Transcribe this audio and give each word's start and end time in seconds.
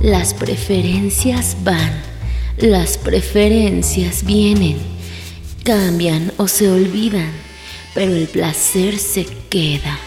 Las 0.00 0.32
preferencias 0.32 1.56
van, 1.64 1.92
las 2.56 2.98
preferencias 2.98 4.24
vienen, 4.24 4.78
cambian 5.64 6.32
o 6.36 6.48
se 6.48 6.70
olvidan, 6.70 7.30
pero 7.94 8.14
el 8.14 8.28
placer 8.28 8.98
se 8.98 9.26
queda. 9.50 9.98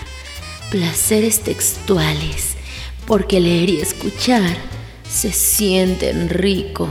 Placeres 0.69 1.41
textuales, 1.41 2.55
porque 3.05 3.39
leer 3.39 3.69
y 3.69 3.81
escuchar 3.81 4.55
se 5.09 5.33
sienten 5.33 6.29
rico. 6.29 6.87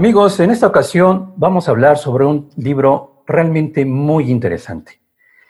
Amigos, 0.00 0.40
en 0.40 0.50
esta 0.50 0.66
ocasión 0.66 1.34
vamos 1.36 1.68
a 1.68 1.72
hablar 1.72 1.98
sobre 1.98 2.24
un 2.24 2.48
libro 2.56 3.22
realmente 3.26 3.84
muy 3.84 4.30
interesante. 4.30 5.02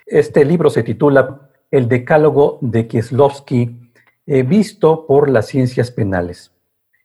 Este 0.05 0.45
libro 0.45 0.71
se 0.71 0.83
titula 0.83 1.53
El 1.71 1.87
Decálogo 1.87 2.59
de 2.61 2.89
Kieslowski, 2.89 3.93
eh, 4.27 4.43
visto 4.43 5.07
por 5.07 5.31
las 5.31 5.47
ciencias 5.47 5.93
penales. 5.93 6.53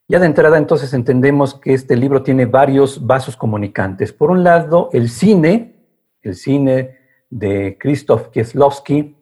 Ya 0.07 0.17
de 0.17 0.25
entrada 0.25 0.57
entonces 0.57 0.91
entendemos 0.95 1.53
que 1.53 1.75
este 1.75 1.95
libro 1.95 2.23
tiene 2.23 2.47
varios 2.47 3.05
vasos 3.05 3.37
comunicantes. 3.37 4.11
Por 4.11 4.31
un 4.31 4.43
lado, 4.43 4.89
el 4.91 5.07
cine, 5.07 5.85
el 6.23 6.33
cine 6.33 6.97
de 7.29 7.77
Krzysztof 7.79 8.29
Kieslowski, 8.29 9.17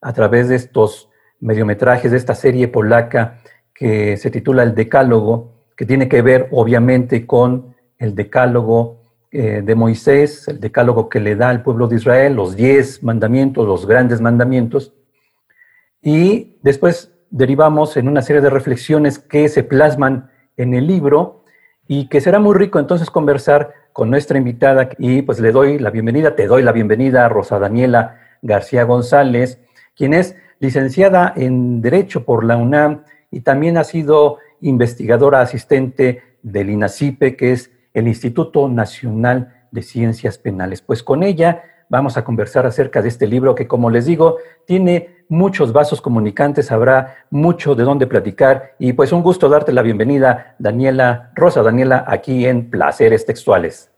a 0.00 0.14
través 0.14 0.48
de 0.48 0.54
estos 0.54 1.10
mediometrajes 1.40 2.10
de 2.10 2.16
esta 2.16 2.34
serie 2.34 2.68
polaca 2.68 3.42
que 3.74 4.16
se 4.16 4.30
titula 4.30 4.62
El 4.62 4.74
Decálogo, 4.74 5.55
que 5.76 5.86
tiene 5.86 6.08
que 6.08 6.22
ver 6.22 6.48
obviamente 6.50 7.26
con 7.26 7.74
el 7.98 8.14
Decálogo 8.14 9.02
eh, 9.32 9.60
de 9.62 9.74
Moisés, 9.74 10.48
el 10.48 10.60
decálogo 10.60 11.08
que 11.08 11.20
le 11.20 11.36
da 11.36 11.50
al 11.50 11.62
pueblo 11.62 11.88
de 11.88 11.96
Israel, 11.96 12.34
los 12.34 12.56
diez 12.56 13.02
mandamientos, 13.02 13.66
los 13.66 13.84
grandes 13.86 14.20
mandamientos, 14.20 14.94
y 16.00 16.56
después 16.62 17.12
derivamos 17.30 17.96
en 17.96 18.08
una 18.08 18.22
serie 18.22 18.40
de 18.40 18.50
reflexiones 18.50 19.18
que 19.18 19.48
se 19.48 19.64
plasman 19.64 20.30
en 20.56 20.72
el 20.74 20.86
libro 20.86 21.44
y 21.88 22.08
que 22.08 22.20
será 22.20 22.38
muy 22.38 22.54
rico 22.54 22.78
entonces 22.78 23.10
conversar 23.10 23.74
con 23.92 24.10
nuestra 24.10 24.38
invitada. 24.38 24.88
Y 24.96 25.22
pues 25.22 25.40
le 25.40 25.52
doy 25.52 25.78
la 25.78 25.90
bienvenida, 25.90 26.36
te 26.36 26.46
doy 26.46 26.62
la 26.62 26.72
bienvenida 26.72 27.26
a 27.26 27.28
Rosa 27.28 27.58
Daniela 27.58 28.20
García 28.42 28.84
González, 28.84 29.60
quien 29.96 30.14
es 30.14 30.36
licenciada 30.60 31.32
en 31.36 31.82
Derecho 31.82 32.24
por 32.24 32.44
la 32.44 32.56
UNAM 32.56 33.02
y 33.30 33.40
también 33.40 33.76
ha 33.76 33.84
sido 33.84 34.38
investigadora 34.60 35.40
asistente 35.40 36.22
del 36.42 36.70
INACIPE, 36.70 37.36
que 37.36 37.52
es 37.52 37.70
el 37.94 38.08
Instituto 38.08 38.68
Nacional 38.68 39.66
de 39.70 39.82
Ciencias 39.82 40.38
Penales. 40.38 40.82
Pues 40.82 41.02
con 41.02 41.22
ella 41.22 41.62
vamos 41.88 42.16
a 42.16 42.24
conversar 42.24 42.66
acerca 42.66 43.02
de 43.02 43.08
este 43.08 43.26
libro 43.26 43.54
que, 43.54 43.66
como 43.66 43.90
les 43.90 44.06
digo, 44.06 44.36
tiene 44.66 45.24
muchos 45.28 45.72
vasos 45.72 46.00
comunicantes, 46.00 46.70
habrá 46.70 47.16
mucho 47.30 47.74
de 47.74 47.84
dónde 47.84 48.06
platicar 48.06 48.74
y 48.78 48.92
pues 48.92 49.12
un 49.12 49.22
gusto 49.22 49.48
darte 49.48 49.72
la 49.72 49.82
bienvenida, 49.82 50.54
Daniela 50.58 51.32
Rosa, 51.34 51.62
Daniela, 51.62 52.04
aquí 52.06 52.46
en 52.46 52.70
Placeres 52.70 53.26
Textuales. 53.26 53.95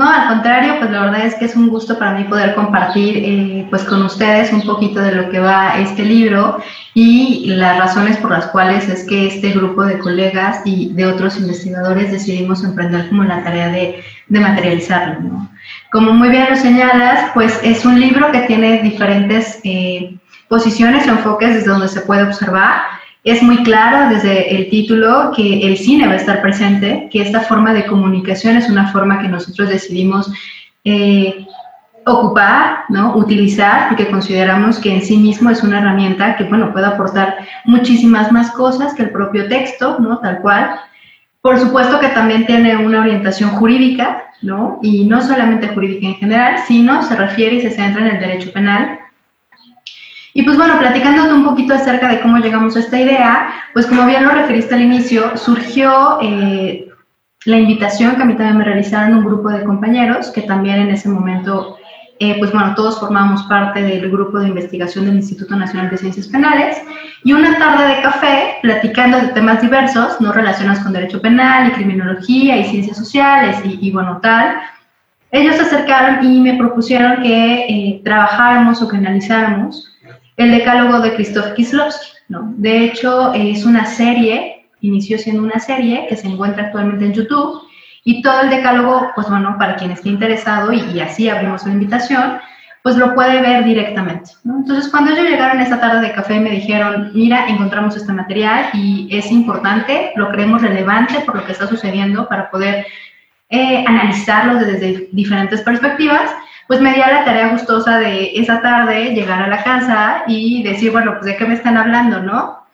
No, 0.00 0.08
al 0.08 0.28
contrario, 0.28 0.76
pues 0.78 0.90
la 0.90 1.02
verdad 1.02 1.26
es 1.26 1.34
que 1.34 1.44
es 1.44 1.54
un 1.54 1.68
gusto 1.68 1.98
para 1.98 2.14
mí 2.14 2.24
poder 2.24 2.54
compartir 2.54 3.18
eh, 3.18 3.66
pues 3.68 3.84
con 3.84 4.02
ustedes 4.02 4.50
un 4.50 4.62
poquito 4.62 4.98
de 4.98 5.14
lo 5.14 5.28
que 5.28 5.40
va 5.40 5.78
este 5.78 6.06
libro 6.06 6.56
y 6.94 7.44
las 7.48 7.76
razones 7.76 8.16
por 8.16 8.30
las 8.30 8.46
cuales 8.46 8.88
es 8.88 9.06
que 9.06 9.26
este 9.26 9.50
grupo 9.50 9.84
de 9.84 9.98
colegas 9.98 10.62
y 10.64 10.94
de 10.94 11.04
otros 11.04 11.36
investigadores 11.36 12.10
decidimos 12.12 12.64
emprender 12.64 13.10
como 13.10 13.24
la 13.24 13.44
tarea 13.44 13.68
de, 13.68 14.02
materializarlo. 14.30 15.46
Como 15.92 16.12
muy 16.12 16.30
bien 16.30 16.46
lo 16.48 16.56
señalas, 16.56 17.32
pues 17.34 17.60
es 17.62 17.84
un 17.84 18.00
libro 18.00 18.32
que 18.32 18.40
tiene 18.46 18.80
diferentes 18.80 19.60
eh, 19.64 20.16
posiciones 20.48 21.06
o 21.08 21.10
enfoques 21.10 21.56
desde 21.56 21.68
donde 21.68 21.88
se 21.88 22.00
puede 22.00 22.22
observar 22.22 22.99
es 23.22 23.42
muy 23.42 23.62
claro 23.62 24.14
desde 24.14 24.56
el 24.56 24.70
título 24.70 25.32
que 25.36 25.66
el 25.66 25.76
cine 25.76 26.06
va 26.06 26.14
a 26.14 26.16
estar 26.16 26.40
presente, 26.40 27.08
que 27.12 27.20
esta 27.20 27.40
forma 27.40 27.74
de 27.74 27.86
comunicación 27.86 28.56
es 28.56 28.68
una 28.70 28.90
forma 28.92 29.20
que 29.20 29.28
nosotros 29.28 29.68
decidimos 29.68 30.32
eh, 30.84 31.46
ocupar, 32.06 32.84
¿no? 32.88 33.14
utilizar, 33.16 33.88
porque 33.88 34.10
consideramos 34.10 34.78
que 34.78 34.94
en 34.94 35.02
sí 35.02 35.18
mismo 35.18 35.50
es 35.50 35.62
una 35.62 35.80
herramienta 35.80 36.36
que 36.36 36.44
bueno, 36.44 36.72
puede 36.72 36.86
aportar 36.86 37.36
muchísimas 37.66 38.32
más 38.32 38.50
cosas 38.52 38.94
que 38.94 39.02
el 39.02 39.10
propio 39.10 39.48
texto, 39.48 39.98
¿no? 39.98 40.18
tal 40.20 40.40
cual. 40.40 40.80
Por 41.42 41.58
supuesto 41.58 42.00
que 42.00 42.08
también 42.08 42.46
tiene 42.46 42.76
una 42.76 43.00
orientación 43.00 43.50
jurídica, 43.50 44.24
¿no? 44.40 44.78
y 44.82 45.04
no 45.04 45.20
solamente 45.20 45.68
jurídica 45.68 46.06
en 46.06 46.14
general, 46.14 46.58
sino 46.66 47.02
se 47.02 47.16
refiere 47.16 47.56
y 47.56 47.60
se 47.60 47.70
centra 47.70 48.00
en 48.00 48.16
el 48.16 48.20
derecho 48.20 48.50
penal 48.52 48.98
y 50.32 50.42
pues 50.42 50.56
bueno, 50.56 50.78
platicándote 50.78 51.32
un 51.32 51.44
poquito 51.44 51.74
acerca 51.74 52.08
de 52.08 52.20
cómo 52.20 52.38
llegamos 52.38 52.76
a 52.76 52.80
esta 52.80 53.00
idea, 53.00 53.48
pues 53.72 53.86
como 53.86 54.06
bien 54.06 54.24
lo 54.24 54.30
referiste 54.30 54.74
al 54.74 54.82
inicio, 54.82 55.36
surgió 55.36 56.18
eh, 56.22 56.88
la 57.46 57.58
invitación 57.58 58.16
que 58.16 58.22
a 58.22 58.26
mí 58.26 58.34
también 58.34 58.58
me 58.58 58.64
realizaron 58.64 59.16
un 59.16 59.24
grupo 59.24 59.48
de 59.50 59.64
compañeros 59.64 60.30
que 60.30 60.42
también 60.42 60.76
en 60.76 60.90
ese 60.90 61.08
momento, 61.08 61.78
eh, 62.20 62.36
pues 62.38 62.52
bueno, 62.52 62.74
todos 62.76 63.00
formábamos 63.00 63.42
parte 63.44 63.82
del 63.82 64.10
grupo 64.10 64.38
de 64.38 64.48
investigación 64.48 65.06
del 65.06 65.16
Instituto 65.16 65.56
Nacional 65.56 65.90
de 65.90 65.98
Ciencias 65.98 66.28
Penales 66.28 66.80
y 67.24 67.32
una 67.32 67.58
tarde 67.58 67.96
de 67.96 68.02
café 68.02 68.54
platicando 68.62 69.20
de 69.20 69.28
temas 69.28 69.60
diversos, 69.62 70.20
no 70.20 70.32
relacionados 70.32 70.80
con 70.80 70.92
derecho 70.92 71.20
penal 71.20 71.68
y 71.68 71.72
criminología 71.72 72.56
y 72.56 72.64
ciencias 72.66 72.98
sociales 72.98 73.56
y, 73.64 73.78
y 73.80 73.90
bueno, 73.90 74.20
tal. 74.22 74.60
Ellos 75.32 75.56
se 75.56 75.62
acercaron 75.62 76.24
y 76.24 76.40
me 76.40 76.54
propusieron 76.54 77.22
que 77.22 77.66
eh, 77.68 78.00
trabajáramos 78.04 78.82
o 78.82 78.88
que 78.88 78.96
analizáramos 78.96 79.90
el 80.40 80.52
decálogo 80.52 81.00
de 81.00 81.14
Krzysztof 81.14 81.52
Kieslowski. 81.52 82.08
¿no? 82.28 82.54
De 82.56 82.84
hecho, 82.84 83.32
es 83.34 83.64
una 83.64 83.84
serie, 83.84 84.66
inició 84.80 85.18
siendo 85.18 85.42
una 85.42 85.58
serie 85.58 86.06
que 86.08 86.16
se 86.16 86.28
encuentra 86.28 86.66
actualmente 86.66 87.04
en 87.04 87.12
YouTube 87.12 87.62
y 88.04 88.22
todo 88.22 88.40
el 88.42 88.50
decálogo, 88.50 89.10
pues 89.14 89.28
bueno, 89.28 89.56
para 89.58 89.76
quien 89.76 89.90
esté 89.90 90.08
interesado 90.08 90.72
y, 90.72 91.00
así 91.00 91.28
abrimos 91.28 91.64
una 91.64 91.74
invitación, 91.74 92.38
pues 92.82 92.96
lo 92.96 93.14
puede 93.14 93.42
ver 93.42 93.64
directamente. 93.64 94.30
Entonces, 94.46 94.90
cuando 94.90 95.10
ellos 95.10 95.28
llegaron 95.28 95.60
esa 95.60 95.78
tarde 95.78 96.06
de 96.06 96.12
café, 96.14 96.40
me 96.40 96.50
dijeron, 96.50 97.10
mira, 97.12 97.46
encontramos 97.46 97.94
este 97.94 98.12
material 98.12 98.70
y 98.72 99.08
es 99.10 99.30
importante, 99.30 100.12
lo 100.16 100.30
creemos 100.30 100.62
relevante 100.62 101.20
por 101.26 101.36
lo 101.36 101.44
que 101.44 101.52
está 101.52 101.66
sucediendo 101.66 102.26
para 102.26 102.50
poder 102.50 102.86
eh, 103.50 103.84
analizarlo 103.86 104.54
desde 104.54 105.10
diferentes 105.12 105.60
perspectivas 105.60 106.30
pues 106.70 106.80
me 106.80 106.94
dio 106.94 107.04
la 107.04 107.24
tarea 107.24 107.48
gustosa 107.48 107.98
de 107.98 108.30
esa 108.36 108.62
tarde 108.62 109.12
llegar 109.12 109.42
a 109.42 109.48
la 109.48 109.64
casa 109.64 110.22
y 110.28 110.62
decir, 110.62 110.92
bueno, 110.92 111.14
pues 111.14 111.24
de 111.24 111.36
qué 111.36 111.44
me 111.44 111.54
están 111.54 111.76
hablando, 111.76 112.22
¿no? 112.22 112.64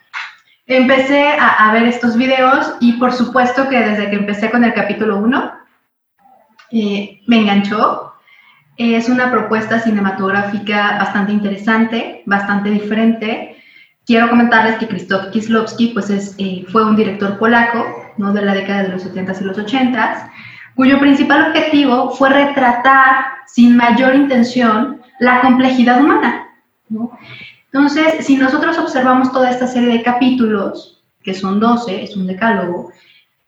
Empecé 0.66 1.30
a, 1.40 1.72
ver 1.72 1.84
estos 1.84 2.14
videos 2.14 2.74
y 2.78 2.92
por 2.98 3.14
supuesto 3.14 3.70
que 3.70 3.80
desde 3.80 4.10
que 4.10 4.16
empecé 4.16 4.50
con 4.50 4.64
el 4.64 4.74
capítulo 4.74 5.16
1, 5.16 5.52
eh, 6.72 7.22
me 7.26 7.38
enganchó. 7.38 8.12
Es 8.76 9.08
una 9.08 9.30
propuesta 9.30 9.80
cinematográfica 9.80 10.98
bastante 10.98 11.32
interesante, 11.32 12.22
bastante 12.26 12.68
diferente. 12.68 13.56
Quiero 14.04 14.28
comentarles 14.28 14.76
que 14.76 14.88
Krzysztof 14.88 15.30
Kieslowski 15.30 15.92
pues 15.94 16.10
es, 16.10 16.34
eh, 16.36 16.66
fue 16.70 16.84
un 16.84 16.96
director 16.96 17.38
polaco, 17.38 18.12
¿no? 18.18 18.34
de 18.34 18.42
la 18.42 18.52
década 18.52 18.82
de 18.82 18.90
los 18.90 19.06
70s 19.06 19.40
y 19.40 19.44
los 19.44 19.56
80s, 19.56 20.30
cuyo 20.76 21.00
principal 21.00 21.48
objetivo 21.48 22.10
fue 22.10 22.28
retratar 22.28 23.24
sin 23.46 23.76
mayor 23.76 24.14
intención 24.14 25.02
la 25.18 25.40
complejidad 25.40 26.00
humana. 26.00 26.48
Entonces, 27.72 28.24
si 28.24 28.36
nosotros 28.36 28.78
observamos 28.78 29.32
toda 29.32 29.50
esta 29.50 29.66
serie 29.66 29.88
de 29.88 30.02
capítulos, 30.02 31.02
que 31.22 31.34
son 31.34 31.58
12, 31.58 32.04
es 32.04 32.16
un 32.16 32.26
decálogo, 32.26 32.92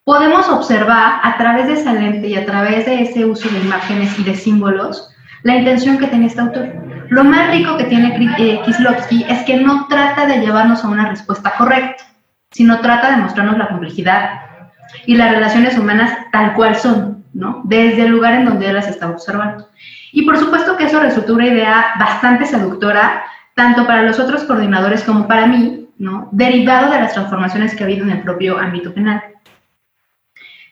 podemos 0.04 0.48
observar 0.48 1.20
a 1.22 1.36
través 1.36 1.66
de 1.66 1.74
esa 1.74 1.92
lente 1.92 2.28
y 2.28 2.36
a 2.36 2.46
través 2.46 2.86
de 2.86 3.02
ese 3.02 3.26
uso 3.26 3.48
de 3.50 3.60
imágenes 3.60 4.18
y 4.18 4.24
de 4.24 4.34
símbolos 4.34 5.10
la 5.42 5.56
intención 5.56 5.98
que 5.98 6.08
tiene 6.08 6.26
este 6.26 6.40
autor. 6.40 6.68
Lo 7.10 7.24
más 7.24 7.50
rico 7.50 7.76
que 7.76 7.84
tiene 7.84 8.16
eh, 8.38 8.60
Kislovsky 8.64 9.24
es 9.28 9.44
que 9.44 9.56
no 9.58 9.86
trata 9.88 10.26
de 10.26 10.40
llevarnos 10.40 10.84
a 10.84 10.88
una 10.88 11.08
respuesta 11.08 11.54
correcta, 11.56 12.04
sino 12.50 12.80
trata 12.80 13.10
de 13.10 13.22
mostrarnos 13.22 13.56
la 13.56 13.68
complejidad 13.68 14.40
y 15.06 15.16
las 15.16 15.30
relaciones 15.30 15.78
humanas 15.78 16.16
tal 16.32 16.54
cual 16.54 16.76
son. 16.76 17.17
Desde 17.64 18.02
el 18.02 18.10
lugar 18.10 18.34
en 18.34 18.44
donde 18.44 18.68
él 18.68 18.74
las 18.74 18.88
estaba 18.88 19.12
observando. 19.12 19.68
Y 20.12 20.22
por 20.22 20.38
supuesto 20.38 20.76
que 20.76 20.84
eso 20.84 21.00
resultó 21.00 21.34
una 21.34 21.46
idea 21.46 21.94
bastante 21.98 22.46
seductora, 22.46 23.24
tanto 23.54 23.86
para 23.86 24.02
los 24.02 24.18
otros 24.18 24.44
coordinadores 24.44 25.02
como 25.04 25.28
para 25.28 25.46
mí, 25.46 25.88
¿no? 25.98 26.28
Derivado 26.32 26.90
de 26.90 27.00
las 27.00 27.12
transformaciones 27.12 27.74
que 27.74 27.82
ha 27.82 27.86
habido 27.86 28.04
en 28.04 28.10
el 28.10 28.22
propio 28.22 28.58
ámbito 28.58 28.94
penal. 28.94 29.22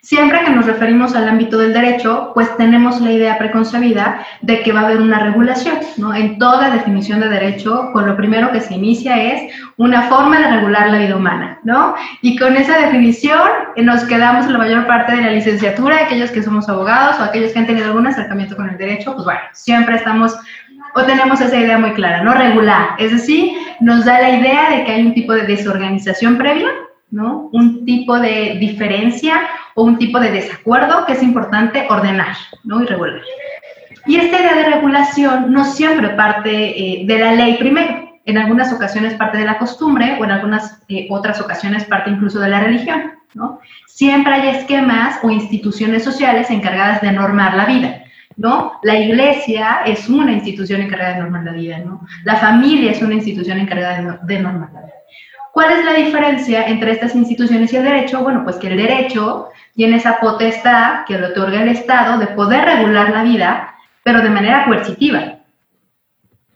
Siempre 0.06 0.44
que 0.44 0.52
nos 0.52 0.66
referimos 0.66 1.16
al 1.16 1.28
ámbito 1.28 1.58
del 1.58 1.72
derecho, 1.72 2.30
pues 2.32 2.56
tenemos 2.56 3.00
la 3.00 3.10
idea 3.10 3.38
preconcebida 3.38 4.24
de 4.40 4.62
que 4.62 4.70
va 4.72 4.82
a 4.82 4.84
haber 4.84 5.00
una 5.00 5.18
regulación, 5.18 5.78
¿no? 5.96 6.14
En 6.14 6.38
toda 6.38 6.70
definición 6.70 7.18
de 7.18 7.28
derecho, 7.28 7.90
con 7.92 8.06
lo 8.06 8.16
primero 8.16 8.52
que 8.52 8.60
se 8.60 8.74
inicia 8.74 9.20
es 9.20 9.52
una 9.76 10.02
forma 10.02 10.38
de 10.38 10.46
regular 10.46 10.90
la 10.90 10.98
vida 10.98 11.16
humana, 11.16 11.58
¿no? 11.64 11.96
Y 12.22 12.38
con 12.38 12.56
esa 12.56 12.78
definición 12.78 13.48
eh, 13.74 13.82
nos 13.82 14.04
quedamos 14.04 14.46
la 14.46 14.58
mayor 14.58 14.86
parte 14.86 15.16
de 15.16 15.22
la 15.22 15.32
licenciatura, 15.32 16.04
aquellos 16.04 16.30
que 16.30 16.44
somos 16.44 16.68
abogados 16.68 17.16
o 17.18 17.24
aquellos 17.24 17.52
que 17.52 17.58
han 17.58 17.66
tenido 17.66 17.86
algún 17.86 18.06
acercamiento 18.06 18.54
con 18.54 18.70
el 18.70 18.78
derecho, 18.78 19.12
pues 19.12 19.24
bueno, 19.24 19.40
siempre 19.54 19.96
estamos 19.96 20.36
o 20.94 21.02
tenemos 21.02 21.40
esa 21.40 21.56
idea 21.56 21.78
muy 21.78 21.94
clara, 21.94 22.22
¿no? 22.22 22.32
Regular, 22.32 22.90
es 22.98 23.10
decir, 23.10 23.54
nos 23.80 24.04
da 24.04 24.20
la 24.20 24.30
idea 24.30 24.70
de 24.70 24.84
que 24.84 24.92
hay 24.92 25.04
un 25.04 25.14
tipo 25.14 25.32
de 25.32 25.42
desorganización 25.42 26.38
previa, 26.38 26.68
¿no? 27.16 27.48
Un 27.52 27.86
tipo 27.86 28.18
de 28.20 28.58
diferencia 28.60 29.40
o 29.74 29.84
un 29.84 29.96
tipo 29.96 30.20
de 30.20 30.30
desacuerdo 30.30 31.06
que 31.06 31.14
es 31.14 31.22
importante 31.22 31.86
ordenar, 31.88 32.36
¿no? 32.62 32.82
Y 32.82 32.86
regular. 32.86 33.22
Y 34.06 34.16
esta 34.16 34.38
idea 34.38 34.54
de 34.54 34.74
regulación 34.74 35.50
no 35.50 35.64
siempre 35.64 36.10
parte 36.10 36.50
eh, 36.52 37.06
de 37.06 37.18
la 37.18 37.32
ley 37.32 37.56
primero. 37.56 38.04
En 38.26 38.36
algunas 38.36 38.70
ocasiones 38.70 39.14
parte 39.14 39.38
de 39.38 39.46
la 39.46 39.56
costumbre 39.56 40.18
o 40.20 40.24
en 40.24 40.30
algunas 40.30 40.82
eh, 40.88 41.06
otras 41.10 41.40
ocasiones 41.40 41.84
parte 41.84 42.10
incluso 42.10 42.38
de 42.38 42.50
la 42.50 42.60
religión, 42.60 43.12
¿no? 43.32 43.60
Siempre 43.86 44.34
hay 44.34 44.48
esquemas 44.48 45.18
o 45.22 45.30
instituciones 45.30 46.04
sociales 46.04 46.50
encargadas 46.50 47.00
de 47.00 47.12
normar 47.12 47.54
la 47.54 47.64
vida. 47.64 48.02
¿no? 48.36 48.72
La 48.82 48.98
iglesia 48.98 49.80
es 49.86 50.10
una 50.10 50.32
institución 50.32 50.82
encargada 50.82 51.14
de 51.14 51.20
normar 51.20 51.44
la 51.44 51.52
vida, 51.52 51.78
¿no? 51.78 52.06
La 52.24 52.36
familia 52.36 52.90
es 52.90 53.00
una 53.00 53.14
institución 53.14 53.58
encargada 53.58 54.20
de, 54.22 54.38
normar 54.38 54.70
la 54.74 54.80
vida. 54.82 54.94
¿Cuál 55.56 55.72
es 55.72 55.86
la 55.86 55.94
diferencia 55.94 56.66
entre 56.66 56.90
estas 56.90 57.14
instituciones 57.14 57.72
y 57.72 57.76
el 57.78 57.84
derecho? 57.84 58.22
Bueno, 58.22 58.44
pues 58.44 58.56
que 58.56 58.66
el 58.66 58.76
derecho 58.76 59.48
tiene 59.74 59.96
esa 59.96 60.20
potestad 60.20 61.06
que 61.06 61.16
le 61.16 61.28
otorga 61.28 61.62
el 61.62 61.70
Estado 61.70 62.18
de 62.18 62.26
poder 62.26 62.66
regular 62.66 63.08
la 63.08 63.22
vida, 63.22 63.74
pero 64.02 64.20
de 64.20 64.28
manera 64.28 64.66
coercitiva. 64.66 65.38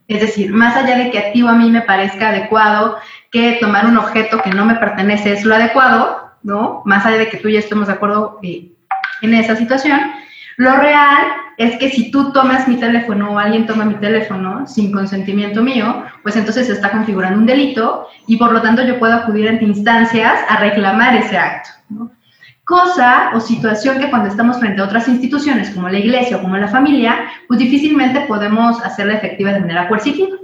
Es 0.06 0.20
decir, 0.20 0.52
más 0.52 0.76
allá 0.76 0.98
de 0.98 1.10
que 1.10 1.18
activo 1.18 1.48
a 1.48 1.54
mí 1.54 1.70
me 1.70 1.80
parezca 1.80 2.28
adecuado 2.28 2.98
que 3.30 3.56
tomar 3.58 3.86
un 3.86 3.96
objeto 3.96 4.42
que 4.42 4.50
no 4.50 4.66
me 4.66 4.74
pertenece 4.74 5.32
es 5.32 5.46
lo 5.46 5.54
adecuado, 5.54 6.32
¿no? 6.42 6.82
Más 6.84 7.06
allá 7.06 7.16
de 7.16 7.30
que 7.30 7.38
tú 7.38 7.48
y 7.48 7.54
yo 7.54 7.58
estemos 7.60 7.86
de 7.86 7.94
acuerdo 7.94 8.38
eh, 8.42 8.70
en 9.22 9.32
esa 9.32 9.56
situación, 9.56 9.98
lo 10.58 10.76
real 10.76 11.26
es 11.60 11.76
que 11.76 11.90
si 11.90 12.10
tú 12.10 12.32
tomas 12.32 12.66
mi 12.68 12.76
teléfono 12.76 13.32
o 13.32 13.38
alguien 13.38 13.66
toma 13.66 13.84
mi 13.84 13.96
teléfono 13.96 14.66
sin 14.66 14.90
consentimiento 14.90 15.60
mío, 15.60 16.04
pues 16.22 16.34
entonces 16.34 16.68
se 16.68 16.72
está 16.72 16.90
configurando 16.90 17.38
un 17.38 17.44
delito 17.44 18.08
y 18.26 18.38
por 18.38 18.50
lo 18.50 18.62
tanto 18.62 18.82
yo 18.82 18.98
puedo 18.98 19.12
acudir 19.12 19.46
ante 19.46 19.66
instancias 19.66 20.40
a 20.48 20.56
reclamar 20.56 21.14
ese 21.16 21.36
acto. 21.36 21.68
Cosa 22.64 23.32
o 23.34 23.40
situación 23.40 23.98
que 23.98 24.08
cuando 24.08 24.30
estamos 24.30 24.58
frente 24.58 24.80
a 24.80 24.84
otras 24.84 25.06
instituciones 25.06 25.68
como 25.68 25.90
la 25.90 25.98
iglesia 25.98 26.38
o 26.38 26.40
como 26.40 26.56
la 26.56 26.68
familia, 26.68 27.26
pues 27.46 27.60
difícilmente 27.60 28.22
podemos 28.22 28.82
hacerla 28.82 29.16
efectiva 29.16 29.52
de 29.52 29.60
manera 29.60 29.86
coercitiva. 29.86 30.38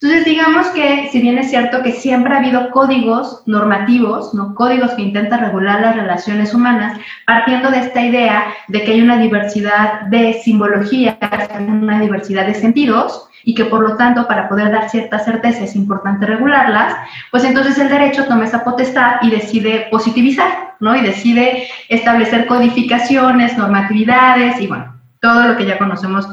Entonces, 0.00 0.26
digamos 0.26 0.68
que 0.68 1.08
si 1.10 1.20
bien 1.20 1.38
es 1.38 1.50
cierto 1.50 1.82
que 1.82 1.90
siempre 1.90 2.32
ha 2.32 2.38
habido 2.38 2.70
códigos 2.70 3.42
normativos, 3.46 4.32
¿no? 4.32 4.54
códigos 4.54 4.92
que 4.92 5.02
intentan 5.02 5.40
regular 5.40 5.80
las 5.80 5.96
relaciones 5.96 6.54
humanas, 6.54 7.00
partiendo 7.26 7.70
de 7.72 7.80
esta 7.80 8.02
idea 8.02 8.44
de 8.68 8.84
que 8.84 8.92
hay 8.92 9.00
una 9.00 9.18
diversidad 9.18 10.02
de 10.02 10.34
simbologías, 10.34 11.16
una 11.58 12.00
diversidad 12.00 12.46
de 12.46 12.54
sentidos, 12.54 13.28
y 13.42 13.54
que 13.54 13.64
por 13.64 13.80
lo 13.80 13.96
tanto 13.96 14.28
para 14.28 14.48
poder 14.48 14.70
dar 14.70 14.88
cierta 14.88 15.18
certeza 15.18 15.64
es 15.64 15.74
importante 15.74 16.26
regularlas, 16.26 16.94
pues 17.30 17.44
entonces 17.44 17.78
el 17.78 17.88
derecho 17.88 18.26
toma 18.26 18.44
esa 18.44 18.62
potestad 18.62 19.16
y 19.22 19.30
decide 19.30 19.88
positivizar, 19.90 20.74
¿no? 20.80 20.94
Y 20.94 21.00
decide 21.00 21.66
establecer 21.88 22.46
codificaciones, 22.46 23.56
normatividades 23.56 24.60
y 24.60 24.66
bueno, 24.66 24.94
todo 25.20 25.48
lo 25.48 25.56
que 25.56 25.66
ya 25.66 25.78
conocemos 25.78 26.28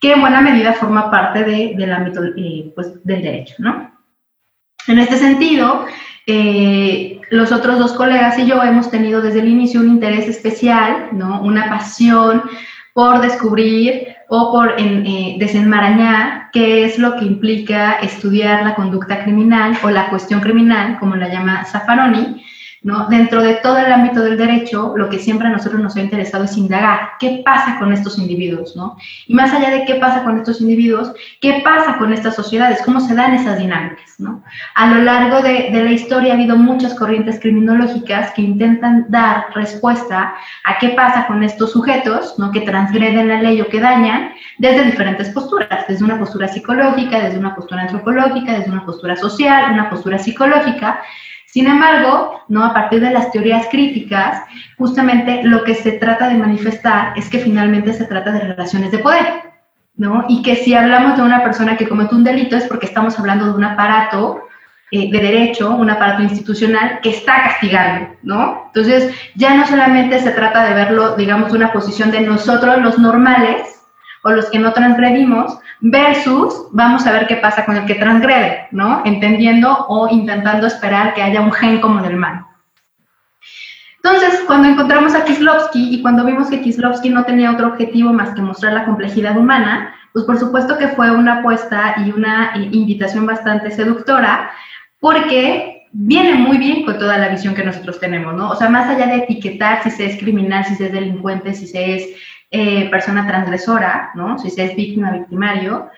que 0.00 0.12
en 0.12 0.20
buena 0.20 0.40
medida 0.40 0.72
forma 0.74 1.10
parte 1.10 1.44
del 1.44 1.92
ámbito 1.92 2.22
eh, 2.36 2.72
pues, 2.74 3.04
del 3.04 3.22
derecho, 3.22 3.54
¿no? 3.58 3.90
En 4.86 4.98
este 4.98 5.16
sentido, 5.16 5.86
eh, 6.26 7.20
los 7.30 7.52
otros 7.52 7.78
dos 7.78 7.92
colegas 7.92 8.38
y 8.38 8.46
yo 8.46 8.62
hemos 8.62 8.90
tenido 8.90 9.20
desde 9.20 9.40
el 9.40 9.48
inicio 9.48 9.80
un 9.80 9.90
interés 9.90 10.28
especial, 10.28 11.08
¿no? 11.12 11.42
Una 11.42 11.68
pasión 11.68 12.42
por 12.94 13.20
descubrir 13.20 14.08
o 14.28 14.52
por 14.52 14.74
eh, 14.78 15.36
desenmarañar 15.38 16.50
qué 16.52 16.84
es 16.84 16.98
lo 16.98 17.16
que 17.16 17.24
implica 17.24 17.94
estudiar 18.00 18.64
la 18.64 18.74
conducta 18.74 19.22
criminal 19.22 19.78
o 19.82 19.90
la 19.90 20.10
cuestión 20.10 20.40
criminal, 20.40 20.98
como 20.98 21.16
la 21.16 21.28
llama 21.28 21.64
Zaffaroni, 21.64 22.44
Dentro 22.82 23.42
de 23.42 23.54
todo 23.54 23.76
el 23.76 23.92
ámbito 23.92 24.22
del 24.22 24.38
derecho, 24.38 24.94
lo 24.96 25.10
que 25.10 25.18
siempre 25.18 25.48
a 25.48 25.50
nosotros 25.50 25.82
nos 25.82 25.96
ha 25.96 26.00
interesado 26.00 26.44
es 26.44 26.56
indagar 26.56 27.10
qué 27.18 27.42
pasa 27.44 27.76
con 27.78 27.92
estos 27.92 28.18
individuos, 28.18 28.76
¿no? 28.76 28.96
Y 29.26 29.34
más 29.34 29.52
allá 29.52 29.70
de 29.70 29.84
qué 29.84 29.96
pasa 29.96 30.22
con 30.22 30.38
estos 30.38 30.60
individuos, 30.60 31.12
qué 31.40 31.60
pasa 31.64 31.98
con 31.98 32.12
estas 32.12 32.36
sociedades, 32.36 32.80
cómo 32.84 33.00
se 33.00 33.16
dan 33.16 33.34
esas 33.34 33.58
dinámicas, 33.58 34.14
¿no? 34.18 34.44
A 34.76 34.94
lo 34.94 35.02
largo 35.02 35.42
de, 35.42 35.70
de 35.72 35.84
la 35.84 35.90
historia 35.90 36.32
ha 36.32 36.36
habido 36.36 36.56
muchas 36.56 36.94
corrientes 36.94 37.40
criminológicas 37.40 38.32
que 38.32 38.42
intentan 38.42 39.06
dar 39.08 39.46
respuesta 39.54 40.34
a 40.64 40.78
qué 40.78 40.90
pasa 40.90 41.26
con 41.26 41.42
estos 41.42 41.72
sujetos, 41.72 42.38
¿no? 42.38 42.52
Que 42.52 42.60
transgreden 42.60 43.28
la 43.28 43.42
ley 43.42 43.60
o 43.60 43.68
que 43.68 43.80
dañan 43.80 44.30
desde 44.58 44.84
diferentes 44.84 45.30
posturas, 45.30 45.84
desde 45.88 46.04
una 46.04 46.18
postura 46.18 46.46
psicológica, 46.46 47.20
desde 47.20 47.38
una 47.38 47.56
postura 47.56 47.82
antropológica, 47.82 48.52
desde 48.52 48.70
una 48.70 48.86
postura 48.86 49.16
social, 49.16 49.72
una 49.72 49.90
postura 49.90 50.18
psicológica, 50.18 51.00
sin 51.50 51.66
embargo, 51.66 52.42
¿no? 52.48 52.64
a 52.64 52.74
partir 52.74 53.00
de 53.00 53.10
las 53.10 53.30
teorías 53.32 53.66
críticas, 53.70 54.42
justamente 54.76 55.42
lo 55.44 55.64
que 55.64 55.74
se 55.74 55.92
trata 55.92 56.28
de 56.28 56.36
manifestar 56.36 57.12
es 57.16 57.28
que 57.30 57.38
finalmente 57.38 57.94
se 57.94 58.04
trata 58.04 58.32
de 58.32 58.40
relaciones 58.40 58.90
de 58.92 58.98
poder. 58.98 59.48
¿no? 59.96 60.26
Y 60.28 60.42
que 60.42 60.56
si 60.56 60.74
hablamos 60.74 61.16
de 61.16 61.22
una 61.22 61.42
persona 61.42 61.76
que 61.76 61.88
comete 61.88 62.14
un 62.14 62.22
delito 62.22 62.54
es 62.56 62.64
porque 62.64 62.86
estamos 62.86 63.18
hablando 63.18 63.46
de 63.46 63.52
un 63.52 63.64
aparato 63.64 64.42
eh, 64.92 65.10
de 65.10 65.18
derecho, 65.18 65.74
un 65.74 65.90
aparato 65.90 66.22
institucional 66.22 67.00
que 67.02 67.10
está 67.10 67.42
castigando, 67.42 68.14
¿no? 68.22 68.62
Entonces, 68.66 69.12
ya 69.34 69.54
no 69.54 69.66
solamente 69.66 70.20
se 70.20 70.30
trata 70.30 70.64
de 70.64 70.74
verlo, 70.74 71.16
digamos, 71.16 71.50
de 71.50 71.58
una 71.58 71.72
posición 71.72 72.12
de 72.12 72.20
nosotros 72.20 72.80
los 72.80 72.98
normales, 72.98 73.78
o 74.22 74.30
los 74.30 74.50
que 74.50 74.58
no 74.58 74.72
transgredimos, 74.72 75.58
versus 75.80 76.68
vamos 76.72 77.06
a 77.06 77.12
ver 77.12 77.26
qué 77.26 77.36
pasa 77.36 77.64
con 77.64 77.76
el 77.76 77.86
que 77.86 77.94
transgrede, 77.94 78.68
¿no? 78.70 79.02
Entendiendo 79.04 79.86
o 79.88 80.08
intentando 80.08 80.66
esperar 80.66 81.14
que 81.14 81.22
haya 81.22 81.40
un 81.40 81.52
gen 81.52 81.80
como 81.80 82.02
del 82.02 82.16
mal. 82.16 82.44
Entonces, 84.02 84.42
cuando 84.46 84.68
encontramos 84.68 85.14
a 85.14 85.24
Kislovsky 85.24 85.94
y 85.94 86.02
cuando 86.02 86.24
vimos 86.24 86.48
que 86.48 86.62
Kislovsky 86.62 87.10
no 87.10 87.24
tenía 87.24 87.50
otro 87.50 87.68
objetivo 87.68 88.12
más 88.12 88.34
que 88.34 88.40
mostrar 88.40 88.72
la 88.72 88.84
complejidad 88.84 89.36
humana, 89.36 89.94
pues 90.12 90.24
por 90.24 90.38
supuesto 90.38 90.78
que 90.78 90.88
fue 90.88 91.10
una 91.10 91.40
apuesta 91.40 91.96
y 91.98 92.10
una 92.12 92.52
eh, 92.54 92.68
invitación 92.72 93.26
bastante 93.26 93.70
seductora, 93.70 94.50
porque 95.00 95.86
viene 95.92 96.34
muy 96.34 96.58
bien 96.58 96.84
con 96.84 96.98
toda 96.98 97.18
la 97.18 97.28
visión 97.28 97.54
que 97.54 97.64
nosotros 97.64 98.00
tenemos, 98.00 98.34
¿no? 98.34 98.50
O 98.50 98.56
sea, 98.56 98.68
más 98.68 98.88
allá 98.88 99.06
de 99.06 99.16
etiquetar 99.16 99.82
si 99.82 99.90
se 99.90 100.06
es 100.06 100.18
criminal, 100.18 100.64
si 100.64 100.74
se 100.74 100.86
es 100.86 100.92
delincuente, 100.92 101.54
si 101.54 101.66
se 101.66 101.96
es 101.96 102.08
eh, 102.50 102.88
persona 102.90 103.26
transgresora, 103.26 104.10
¿no? 104.14 104.38
si 104.38 104.50
se 104.50 104.64
es 104.64 104.76
víctima, 104.76 105.10
victimario, 105.12 105.90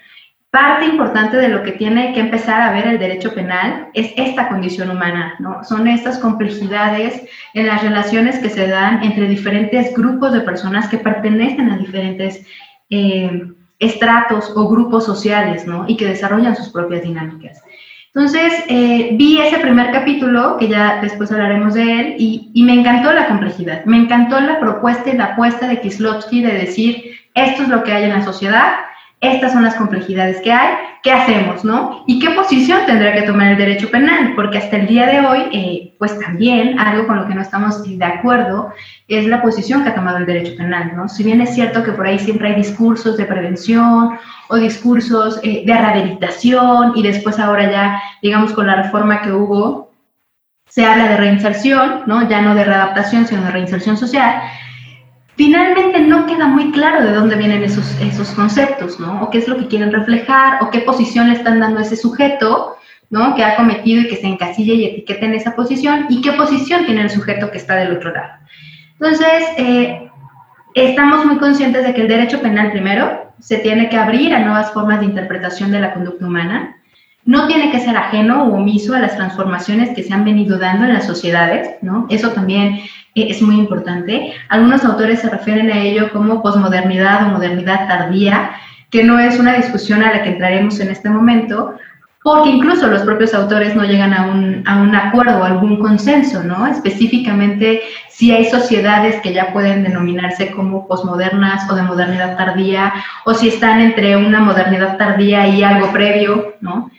parte 0.50 0.84
importante 0.84 1.36
de 1.36 1.48
lo 1.48 1.62
que 1.62 1.72
tiene 1.72 2.12
que 2.12 2.20
empezar 2.20 2.60
a 2.60 2.72
ver 2.72 2.86
el 2.88 2.98
derecho 2.98 3.32
penal 3.32 3.88
es 3.94 4.12
esta 4.16 4.48
condición 4.48 4.90
humana, 4.90 5.34
¿no? 5.38 5.62
Son 5.62 5.86
estas 5.86 6.18
complejidades 6.18 7.22
en 7.54 7.68
las 7.68 7.82
relaciones 7.82 8.38
que 8.40 8.50
se 8.50 8.66
dan 8.66 9.04
entre 9.04 9.28
diferentes 9.28 9.94
grupos 9.94 10.32
de 10.32 10.40
personas 10.40 10.88
que 10.88 10.98
pertenecen 10.98 11.70
a 11.70 11.78
diferentes 11.78 12.44
eh, 12.90 13.46
estratos 13.78 14.52
o 14.56 14.68
grupos 14.68 15.06
sociales, 15.06 15.66
¿no? 15.66 15.84
Y 15.86 15.96
que 15.96 16.06
desarrollan 16.06 16.56
sus 16.56 16.70
propias 16.70 17.02
dinámicas. 17.02 17.62
Entonces, 18.12 18.52
eh, 18.68 19.10
vi 19.12 19.38
ese 19.40 19.58
primer 19.58 19.92
capítulo, 19.92 20.56
que 20.58 20.66
ya 20.66 21.00
después 21.00 21.30
hablaremos 21.30 21.74
de 21.74 22.00
él, 22.00 22.14
y, 22.18 22.50
y, 22.54 22.64
me 22.64 22.74
encantó 22.74 23.12
la 23.12 23.28
complejidad, 23.28 23.84
me 23.84 23.98
encantó 23.98 24.40
la 24.40 24.58
propuesta 24.58 25.10
y 25.10 25.16
la 25.16 25.26
apuesta 25.26 25.68
de 25.68 25.80
Kislotsky 25.80 26.42
de 26.42 26.52
decir, 26.52 27.12
esto 27.34 27.62
es 27.62 27.68
lo 27.68 27.84
que 27.84 27.92
hay 27.92 28.04
en 28.04 28.10
la 28.10 28.24
sociedad, 28.24 28.72
estas 29.20 29.52
son 29.52 29.62
las 29.62 29.74
complejidades 29.74 30.40
que 30.40 30.50
hay, 30.50 30.74
¿qué 31.02 31.12
hacemos, 31.12 31.62
no? 31.62 32.04
¿Y 32.06 32.18
qué 32.20 32.30
posición 32.30 32.80
tendrá 32.86 33.12
que 33.12 33.22
tomar 33.22 33.48
el 33.48 33.58
derecho 33.58 33.90
penal? 33.90 34.32
Porque 34.34 34.56
hasta 34.56 34.76
el 34.76 34.86
día 34.86 35.06
de 35.06 35.20
hoy, 35.20 35.40
eh, 35.52 35.94
pues 35.98 36.18
también 36.18 36.78
algo 36.78 37.06
con 37.06 37.16
lo 37.16 37.26
que 37.26 37.34
no 37.34 37.42
estamos 37.42 37.82
de 37.84 38.02
acuerdo 38.02 38.72
es 39.08 39.26
la 39.26 39.42
posición 39.42 39.82
que 39.82 39.90
ha 39.90 39.94
tomado 39.94 40.16
el 40.16 40.26
derecho 40.26 40.56
penal, 40.56 40.92
¿no? 40.96 41.06
Si 41.06 41.22
bien 41.22 41.42
es 41.42 41.54
cierto 41.54 41.82
que 41.84 41.92
por 41.92 42.06
ahí 42.06 42.18
siempre 42.18 42.48
hay 42.48 42.54
discursos 42.54 43.18
de 43.18 43.26
prevención 43.26 44.18
o 44.48 44.56
discursos 44.56 45.38
eh, 45.42 45.64
de 45.66 45.74
rehabilitación 45.74 46.92
y 46.94 47.02
después 47.02 47.38
ahora 47.38 47.70
ya, 47.70 48.02
digamos, 48.22 48.52
con 48.52 48.66
la 48.66 48.76
reforma 48.76 49.20
que 49.20 49.32
hubo, 49.32 49.90
se 50.66 50.86
habla 50.86 51.08
de 51.08 51.18
reinserción, 51.18 52.04
¿no? 52.06 52.26
Ya 52.26 52.40
no 52.40 52.54
de 52.54 52.64
readaptación, 52.64 53.26
sino 53.26 53.42
de 53.42 53.50
reinserción 53.50 53.98
social, 53.98 54.40
finalmente 55.36 56.00
no 56.00 56.26
queda 56.26 56.46
muy 56.46 56.70
claro 56.72 57.02
de 57.04 57.12
dónde 57.12 57.36
vienen 57.36 57.62
esos, 57.62 57.98
esos 58.00 58.30
conceptos, 58.30 59.00
¿no? 59.00 59.22
O 59.22 59.30
qué 59.30 59.38
es 59.38 59.48
lo 59.48 59.56
que 59.56 59.68
quieren 59.68 59.92
reflejar, 59.92 60.62
o 60.62 60.70
qué 60.70 60.80
posición 60.80 61.28
le 61.28 61.34
están 61.34 61.60
dando 61.60 61.80
ese 61.80 61.96
sujeto, 61.96 62.76
¿no? 63.10 63.34
Que 63.34 63.44
ha 63.44 63.56
cometido 63.56 64.02
y 64.02 64.08
que 64.08 64.16
se 64.16 64.26
encasilla 64.26 64.74
y 64.74 64.84
etiqueta 64.84 65.26
en 65.26 65.34
esa 65.34 65.56
posición, 65.56 66.06
y 66.08 66.20
qué 66.20 66.32
posición 66.32 66.86
tiene 66.86 67.02
el 67.02 67.10
sujeto 67.10 67.50
que 67.50 67.58
está 67.58 67.76
del 67.76 67.96
otro 67.96 68.12
lado. 68.12 68.34
Entonces, 69.00 69.44
eh, 69.56 70.10
estamos 70.74 71.24
muy 71.24 71.38
conscientes 71.38 71.86
de 71.86 71.94
que 71.94 72.02
el 72.02 72.08
derecho 72.08 72.40
penal 72.40 72.70
primero 72.70 73.32
se 73.40 73.58
tiene 73.58 73.88
que 73.88 73.96
abrir 73.96 74.34
a 74.34 74.40
nuevas 74.40 74.72
formas 74.72 75.00
de 75.00 75.06
interpretación 75.06 75.70
de 75.70 75.80
la 75.80 75.94
conducta 75.94 76.26
humana. 76.26 76.76
No 77.24 77.46
tiene 77.46 77.70
que 77.70 77.80
ser 77.80 77.96
ajeno 77.96 78.44
o 78.44 78.54
omiso 78.54 78.94
a 78.94 78.98
las 78.98 79.16
transformaciones 79.16 79.90
que 79.90 80.02
se 80.02 80.12
han 80.12 80.24
venido 80.24 80.58
dando 80.58 80.86
en 80.86 80.94
las 80.94 81.06
sociedades, 81.06 81.68
¿no? 81.82 82.06
Eso 82.08 82.30
también 82.30 82.80
eh, 83.14 83.26
es 83.28 83.42
muy 83.42 83.56
importante. 83.56 84.32
Algunos 84.48 84.84
autores 84.84 85.20
se 85.20 85.30
refieren 85.30 85.70
a 85.70 85.78
ello 85.78 86.10
como 86.12 86.42
posmodernidad 86.42 87.26
o 87.26 87.30
modernidad 87.30 87.86
tardía, 87.88 88.52
que 88.90 89.04
no 89.04 89.18
es 89.18 89.38
una 89.38 89.54
discusión 89.54 90.02
a 90.02 90.12
la 90.12 90.22
que 90.22 90.30
entraremos 90.30 90.80
en 90.80 90.90
este 90.90 91.10
momento, 91.10 91.76
porque 92.22 92.50
incluso 92.50 92.86
los 92.86 93.02
propios 93.02 93.32
autores 93.32 93.74
no 93.74 93.84
llegan 93.84 94.12
a 94.12 94.26
un, 94.26 94.62
a 94.66 94.76
un 94.82 94.94
acuerdo 94.94 95.38
o 95.38 95.44
algún 95.44 95.78
consenso, 95.78 96.42
¿no? 96.42 96.66
Específicamente 96.66 97.80
si 98.10 98.32
hay 98.32 98.44
sociedades 98.44 99.20
que 99.22 99.32
ya 99.32 99.52
pueden 99.52 99.82
denominarse 99.82 100.50
como 100.50 100.86
posmodernas 100.86 101.70
o 101.70 101.74
de 101.74 101.82
modernidad 101.82 102.36
tardía, 102.36 102.92
o 103.24 103.32
si 103.32 103.48
están 103.48 103.80
entre 103.80 104.16
una 104.16 104.40
modernidad 104.40 104.98
tardía 104.98 105.48
y 105.48 105.62
algo 105.62 105.90
previo, 105.92 106.56
¿no? 106.60 106.90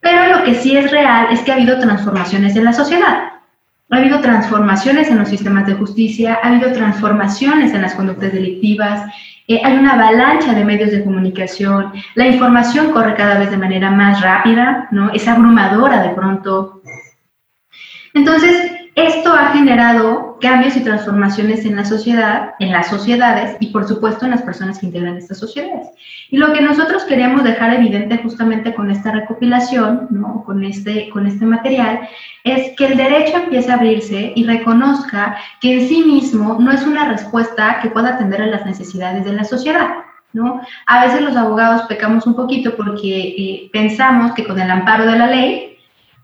Pero 0.00 0.38
lo 0.38 0.44
que 0.44 0.54
sí 0.54 0.76
es 0.76 0.90
real 0.90 1.28
es 1.30 1.40
que 1.40 1.52
ha 1.52 1.56
habido 1.56 1.78
transformaciones 1.78 2.56
en 2.56 2.64
la 2.64 2.72
sociedad. 2.72 3.32
Ha 3.90 3.96
habido 3.96 4.20
transformaciones 4.20 5.08
en 5.08 5.18
los 5.18 5.28
sistemas 5.28 5.66
de 5.66 5.74
justicia, 5.74 6.38
ha 6.42 6.48
habido 6.48 6.72
transformaciones 6.72 7.72
en 7.72 7.82
las 7.82 7.94
conductas 7.94 8.32
delictivas, 8.32 9.10
eh, 9.48 9.62
hay 9.64 9.78
una 9.78 9.94
avalancha 9.94 10.52
de 10.52 10.64
medios 10.64 10.90
de 10.90 11.02
comunicación, 11.02 11.92
la 12.14 12.26
información 12.26 12.92
corre 12.92 13.14
cada 13.14 13.38
vez 13.38 13.50
de 13.50 13.56
manera 13.56 13.90
más 13.90 14.20
rápida, 14.20 14.88
¿no? 14.90 15.10
Es 15.12 15.26
abrumadora 15.26 16.02
de 16.02 16.10
pronto. 16.10 16.82
Entonces, 18.12 18.72
esto 18.94 19.32
ha 19.32 19.52
generado 19.52 20.27
cambios 20.40 20.76
y 20.76 20.84
transformaciones 20.84 21.64
en 21.64 21.76
la 21.76 21.84
sociedad, 21.84 22.54
en 22.58 22.72
las 22.72 22.88
sociedades 22.88 23.56
y 23.60 23.68
por 23.68 23.86
supuesto 23.86 24.24
en 24.24 24.32
las 24.32 24.42
personas 24.42 24.78
que 24.78 24.86
integran 24.86 25.16
estas 25.16 25.38
sociedades. 25.38 25.88
Y 26.30 26.36
lo 26.36 26.52
que 26.52 26.60
nosotros 26.60 27.04
queríamos 27.04 27.44
dejar 27.44 27.74
evidente 27.74 28.18
justamente 28.18 28.74
con 28.74 28.90
esta 28.90 29.12
recopilación, 29.12 30.08
¿no? 30.10 30.44
con, 30.44 30.64
este, 30.64 31.08
con 31.10 31.26
este 31.26 31.44
material, 31.44 32.00
es 32.44 32.76
que 32.76 32.86
el 32.86 32.96
derecho 32.96 33.36
empiece 33.36 33.70
a 33.70 33.74
abrirse 33.74 34.32
y 34.34 34.44
reconozca 34.44 35.36
que 35.60 35.74
en 35.74 35.88
sí 35.88 36.04
mismo 36.04 36.58
no 36.60 36.70
es 36.72 36.86
una 36.86 37.08
respuesta 37.08 37.78
que 37.82 37.90
pueda 37.90 38.10
atender 38.10 38.42
a 38.42 38.46
las 38.46 38.66
necesidades 38.66 39.24
de 39.24 39.32
la 39.32 39.44
sociedad. 39.44 39.88
¿no? 40.32 40.60
A 40.86 41.06
veces 41.06 41.22
los 41.22 41.36
abogados 41.36 41.82
pecamos 41.88 42.26
un 42.26 42.36
poquito 42.36 42.76
porque 42.76 43.08
eh, 43.08 43.70
pensamos 43.72 44.32
que 44.32 44.44
con 44.44 44.60
el 44.60 44.70
amparo 44.70 45.06
de 45.06 45.18
la 45.18 45.26
ley 45.26 45.77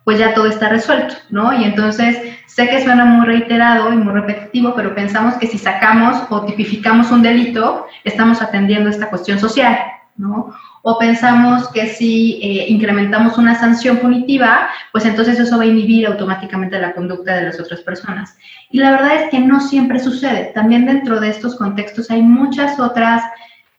pues 0.05 0.19
ya 0.19 0.35
todo 0.35 0.47
está 0.47 0.69
resuelto, 0.69 1.15
¿no? 1.31 1.53
Y 1.53 1.65
entonces 1.65 2.17
sé 2.47 2.69
que 2.69 2.85
suena 2.85 3.05
muy 3.05 3.27
reiterado 3.27 3.93
y 3.93 3.97
muy 3.97 4.13
repetitivo, 4.13 4.75
pero 4.75 4.95
pensamos 4.95 5.35
que 5.35 5.47
si 5.47 5.59
sacamos 5.59 6.23
o 6.29 6.45
tipificamos 6.45 7.11
un 7.11 7.23
delito, 7.23 7.87
estamos 8.05 8.43
atendiendo 8.43 8.91
esta 8.91 9.09
cuestión 9.09 9.39
social, 9.39 9.79
¿no? 10.17 10.55
O 10.83 10.99
pensamos 10.99 11.69
que 11.69 11.89
si 11.89 12.39
eh, 12.43 12.67
incrementamos 12.69 13.39
una 13.39 13.59
sanción 13.59 13.97
punitiva, 13.97 14.69
pues 14.93 15.07
entonces 15.07 15.41
eso 15.41 15.57
va 15.57 15.63
a 15.63 15.67
inhibir 15.67 16.07
automáticamente 16.07 16.79
la 16.79 16.93
conducta 16.93 17.37
de 17.37 17.45
las 17.45 17.59
otras 17.59 17.81
personas. 17.81 18.37
Y 18.71 18.81
la 18.81 18.91
verdad 18.91 19.15
es 19.15 19.31
que 19.31 19.39
no 19.39 19.61
siempre 19.61 19.99
sucede. 19.99 20.53
También 20.55 20.85
dentro 20.85 21.21
de 21.21 21.31
estos 21.31 21.57
contextos 21.57 22.11
hay 22.11 22.21
muchas 22.21 22.79
otras 22.79 23.23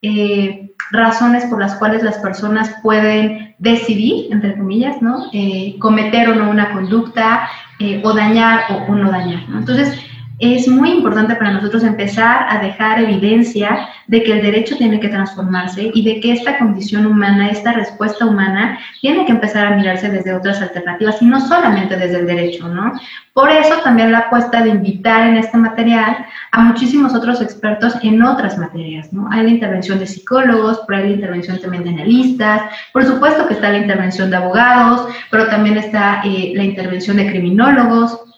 eh, 0.06 0.72
razones 0.92 1.46
por 1.46 1.60
las 1.60 1.76
cuales 1.76 2.04
las 2.04 2.18
personas 2.20 2.76
pueden 2.84 3.56
decidir, 3.58 4.32
entre 4.32 4.56
comillas, 4.56 5.02
¿no? 5.02 5.30
Eh, 5.34 5.76
cometer 5.80 6.30
o 6.30 6.36
no 6.36 6.50
una 6.50 6.74
conducta 6.74 7.50
eh, 7.80 8.02
o 8.04 8.14
dañar 8.14 8.66
o, 8.88 8.94
no 8.94 9.10
dañar. 9.10 9.42
Entonces, 9.50 10.00
es 10.40 10.68
muy 10.68 10.92
importante 10.92 11.36
para 11.36 11.52
nosotros 11.52 11.84
empezar 11.84 12.46
a 12.50 12.60
dejar 12.60 13.00
evidencia 13.00 13.88
de 14.08 14.22
que 14.24 14.34
el 14.34 14.42
derecho 14.42 14.76
tiene 14.78 15.00
que 15.00 15.08
transformarse 15.08 15.92
y 15.94 16.04
de 16.04 16.20
que 16.20 16.34
esta 16.34 16.58
condición 16.58 17.06
humana, 17.06 17.50
esta 17.50 17.72
respuesta 17.72 18.26
humana, 18.26 18.78
tiene 19.02 19.26
que 19.26 19.32
empezar 19.32 19.68
a 19.68 19.76
mirarse 19.76 20.10
desde 20.10 20.34
otras 20.34 20.62
alternativas 20.62 21.22
y 21.22 21.26
no 21.26 21.40
solamente 21.40 21.96
desde 21.96 22.20
el 22.20 22.28
derecho, 22.28 22.68
¿no? 22.68 22.94
Por 23.34 23.50
eso 23.50 23.76
también 23.84 24.12
la 24.12 24.20
apuesta 24.20 24.62
de 24.62 24.70
invitar 24.70 25.28
en 25.28 25.38
este 25.38 25.58
material 25.58 26.26
a 26.52 26.62
muchísimos 26.62 27.14
otros 27.14 27.42
expertos 27.42 27.96
en 28.02 28.22
otras 28.22 28.58
materias, 28.58 29.12
¿no? 29.12 29.30
Hay 29.32 29.44
la 29.44 29.50
intervención 29.50 30.00
de 30.00 30.08
psicólogos, 30.08 30.82
pero 30.88 31.00
hay 31.00 31.10
la 31.10 31.16
intervención 31.16 31.60
también 31.60 31.84
de 31.84 31.90
analistas, 31.92 32.62
por 32.94 33.06
supuesto 33.06 33.48
que 33.48 33.56
está 33.56 33.72
la 33.72 33.80
intervención 33.80 34.30
de 34.30 34.38
abogados, 34.38 35.08
pero 35.32 35.48
también 35.48 35.78
está 35.78 36.22
eh, 36.24 36.54
la 36.56 36.64
intervención 36.64 37.18
de 37.18 37.30
criminólogos, 37.30 38.35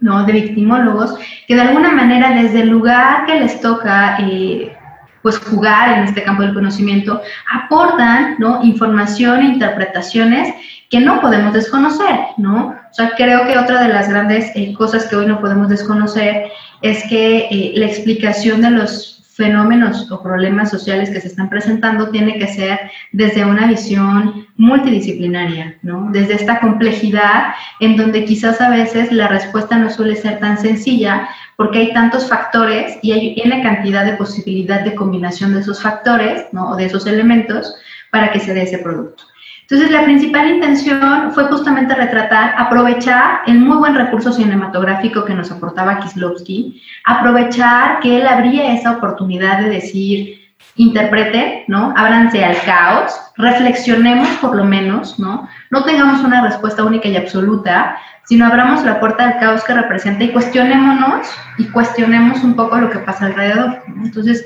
¿no? 0.00 0.24
de 0.24 0.32
victimólogos, 0.32 1.14
que 1.46 1.54
de 1.54 1.62
alguna 1.62 1.92
manera 1.92 2.30
desde 2.30 2.62
el 2.62 2.68
lugar 2.68 3.26
que 3.26 3.38
les 3.38 3.60
toca 3.60 4.18
eh, 4.20 4.76
pues 5.22 5.38
jugar 5.38 5.98
en 5.98 6.04
este 6.04 6.22
campo 6.22 6.42
del 6.42 6.54
conocimiento, 6.54 7.20
aportan 7.52 8.36
¿no? 8.38 8.62
información 8.62 9.40
e 9.40 9.46
interpretaciones 9.46 10.54
que 10.88 11.00
no 11.00 11.20
podemos 11.20 11.52
desconocer, 11.52 12.18
¿no? 12.36 12.74
O 12.90 12.94
sea, 12.94 13.12
creo 13.16 13.46
que 13.46 13.56
otra 13.56 13.82
de 13.82 13.92
las 13.92 14.08
grandes 14.08 14.50
eh, 14.56 14.74
cosas 14.74 15.06
que 15.06 15.14
hoy 15.14 15.26
no 15.26 15.40
podemos 15.40 15.68
desconocer 15.68 16.50
es 16.82 17.04
que 17.08 17.46
eh, 17.50 17.72
la 17.76 17.86
explicación 17.86 18.60
de 18.60 18.70
los 18.70 19.19
fenómenos 19.40 20.12
o 20.12 20.22
problemas 20.22 20.70
sociales 20.70 21.08
que 21.08 21.20
se 21.20 21.28
están 21.28 21.48
presentando 21.48 22.10
tiene 22.10 22.38
que 22.38 22.46
ser 22.46 22.78
desde 23.10 23.46
una 23.46 23.66
visión 23.66 24.46
multidisciplinaria, 24.56 25.78
¿no? 25.80 26.10
Desde 26.12 26.34
esta 26.34 26.60
complejidad 26.60 27.54
en 27.80 27.96
donde 27.96 28.26
quizás 28.26 28.60
a 28.60 28.68
veces 28.68 29.10
la 29.10 29.28
respuesta 29.28 29.78
no 29.78 29.88
suele 29.88 30.14
ser 30.16 30.40
tan 30.40 30.58
sencilla 30.58 31.26
porque 31.56 31.78
hay 31.78 31.94
tantos 31.94 32.28
factores 32.28 32.98
y 33.00 33.12
hay 33.12 33.42
una 33.42 33.62
cantidad 33.62 34.04
de 34.04 34.18
posibilidad 34.18 34.84
de 34.84 34.94
combinación 34.94 35.54
de 35.54 35.60
esos 35.60 35.80
factores, 35.80 36.44
¿no? 36.52 36.72
O 36.72 36.76
de 36.76 36.84
esos 36.84 37.06
elementos 37.06 37.74
para 38.10 38.30
que 38.32 38.40
se 38.40 38.52
dé 38.52 38.64
ese 38.64 38.78
producto. 38.78 39.29
Entonces, 39.70 39.92
la 39.92 40.02
principal 40.02 40.50
intención 40.50 41.30
fue 41.30 41.44
justamente 41.44 41.94
retratar, 41.94 42.54
aprovechar 42.58 43.42
el 43.46 43.60
muy 43.60 43.76
buen 43.76 43.94
recurso 43.94 44.32
cinematográfico 44.32 45.24
que 45.24 45.32
nos 45.32 45.52
aportaba 45.52 46.00
Kislovsky, 46.00 46.82
aprovechar 47.04 48.00
que 48.00 48.20
él 48.20 48.26
abría 48.26 48.74
esa 48.74 48.96
oportunidad 48.96 49.60
de 49.60 49.68
decir, 49.68 50.40
interprete, 50.74 51.66
¿no? 51.68 51.94
Ábranse 51.96 52.44
al 52.44 52.60
caos, 52.62 53.12
reflexionemos 53.36 54.28
por 54.40 54.56
lo 54.56 54.64
menos, 54.64 55.20
¿no? 55.20 55.48
No 55.70 55.84
tengamos 55.84 56.24
una 56.24 56.42
respuesta 56.42 56.82
única 56.82 57.08
y 57.08 57.16
absoluta, 57.16 57.96
sino 58.24 58.46
abramos 58.46 58.84
la 58.84 58.98
puerta 58.98 59.24
al 59.24 59.38
caos 59.38 59.62
que 59.62 59.74
representa 59.74 60.24
y 60.24 60.32
cuestionémonos 60.32 61.28
y 61.58 61.68
cuestionemos 61.68 62.42
un 62.42 62.56
poco 62.56 62.76
lo 62.76 62.90
que 62.90 62.98
pasa 62.98 63.26
alrededor. 63.26 63.84
Entonces, 63.86 64.44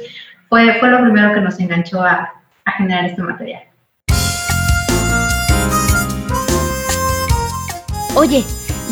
fue, 0.51 0.75
fue 0.81 0.91
lo 0.91 1.01
primero 1.01 1.33
que 1.33 1.41
nos 1.41 1.59
enganchó 1.59 2.03
a, 2.03 2.31
a 2.67 2.73
generar 2.73 3.07
este 3.07 3.23
material. 3.23 3.63
Oye, 8.17 8.45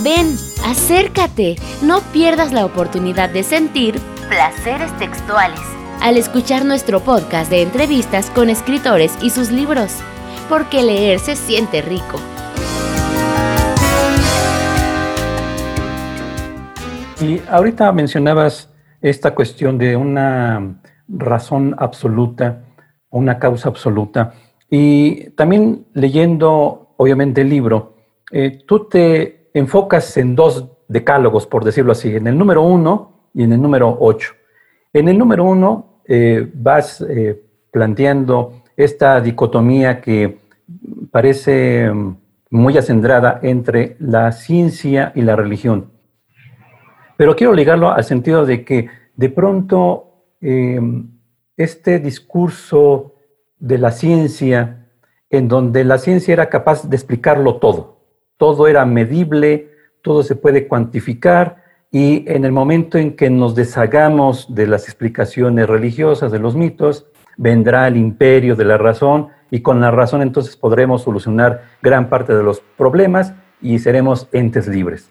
ven, 0.02 0.34
acércate, 0.64 1.54
no 1.80 2.00
pierdas 2.12 2.52
la 2.52 2.64
oportunidad 2.64 3.30
de 3.30 3.44
sentir 3.44 4.00
placeres 4.28 4.90
textuales 4.98 5.60
al 6.00 6.16
escuchar 6.16 6.64
nuestro 6.64 6.98
podcast 6.98 7.48
de 7.48 7.62
entrevistas 7.62 8.30
con 8.30 8.50
escritores 8.50 9.16
y 9.22 9.30
sus 9.30 9.52
libros, 9.52 9.92
porque 10.48 10.82
leer 10.82 11.20
se 11.20 11.36
siente 11.36 11.82
rico. 11.82 12.18
Y 17.20 17.40
ahorita 17.48 17.92
mencionabas 17.92 18.70
esta 19.00 19.36
cuestión 19.36 19.78
de 19.78 19.94
una 19.94 20.80
razón 21.06 21.76
absoluta, 21.78 22.64
una 23.08 23.38
causa 23.38 23.68
absoluta, 23.68 24.32
y 24.68 25.30
también 25.30 25.86
leyendo, 25.94 26.94
obviamente, 26.96 27.42
el 27.42 27.50
libro, 27.50 28.01
eh, 28.32 28.62
tú 28.66 28.88
te 28.88 29.50
enfocas 29.52 30.16
en 30.16 30.34
dos 30.34 30.66
decálogos, 30.88 31.46
por 31.46 31.64
decirlo 31.64 31.92
así, 31.92 32.16
en 32.16 32.26
el 32.26 32.38
número 32.38 32.62
uno 32.62 33.28
y 33.34 33.42
en 33.42 33.52
el 33.52 33.60
número 33.60 33.94
ocho. 34.00 34.32
En 34.90 35.08
el 35.08 35.18
número 35.18 35.44
uno 35.44 36.00
eh, 36.06 36.50
vas 36.54 37.02
eh, 37.02 37.42
planteando 37.70 38.62
esta 38.74 39.20
dicotomía 39.20 40.00
que 40.00 40.38
parece 41.10 41.92
mm, 41.92 42.16
muy 42.50 42.78
acendrada 42.78 43.38
entre 43.42 43.96
la 44.00 44.32
ciencia 44.32 45.12
y 45.14 45.20
la 45.20 45.36
religión. 45.36 45.92
Pero 47.18 47.36
quiero 47.36 47.52
ligarlo 47.52 47.90
al 47.90 48.04
sentido 48.04 48.46
de 48.46 48.64
que 48.64 48.88
de 49.14 49.28
pronto 49.28 50.08
este 51.56 52.00
discurso 52.00 53.14
de 53.58 53.78
la 53.78 53.92
ciencia, 53.92 54.88
en 55.30 55.46
donde 55.46 55.84
la 55.84 55.98
ciencia 55.98 56.32
era 56.32 56.48
capaz 56.48 56.88
de 56.88 56.96
explicarlo 56.96 57.58
todo, 57.58 57.91
todo 58.42 58.66
era 58.66 58.84
medible, 58.84 59.70
todo 60.02 60.25
se 60.25 60.34
puede 60.34 60.66
cuantificar 60.66 61.62
y 61.92 62.25
en 62.28 62.44
el 62.44 62.50
momento 62.50 62.99
en 62.99 63.14
que 63.14 63.30
nos 63.30 63.54
deshagamos 63.54 64.52
de 64.52 64.66
las 64.66 64.88
explicaciones 64.88 65.68
religiosas, 65.68 66.32
de 66.32 66.40
los 66.40 66.56
mitos, 66.56 67.06
vendrá 67.37 67.87
el 67.87 67.96
imperio 67.96 68.56
de 68.56 68.64
la 68.64 68.78
razón 68.78 69.28
y 69.49 69.61
con 69.61 69.80
la 69.80 69.92
razón 69.92 70.22
entonces 70.22 70.56
podremos 70.56 71.02
solucionar 71.02 71.62
gran 71.82 72.08
parte 72.08 72.34
de 72.34 72.42
los 72.42 72.58
problemas 72.76 73.32
y 73.61 73.78
seremos 73.78 74.26
entes 74.32 74.66
libres. 74.66 75.08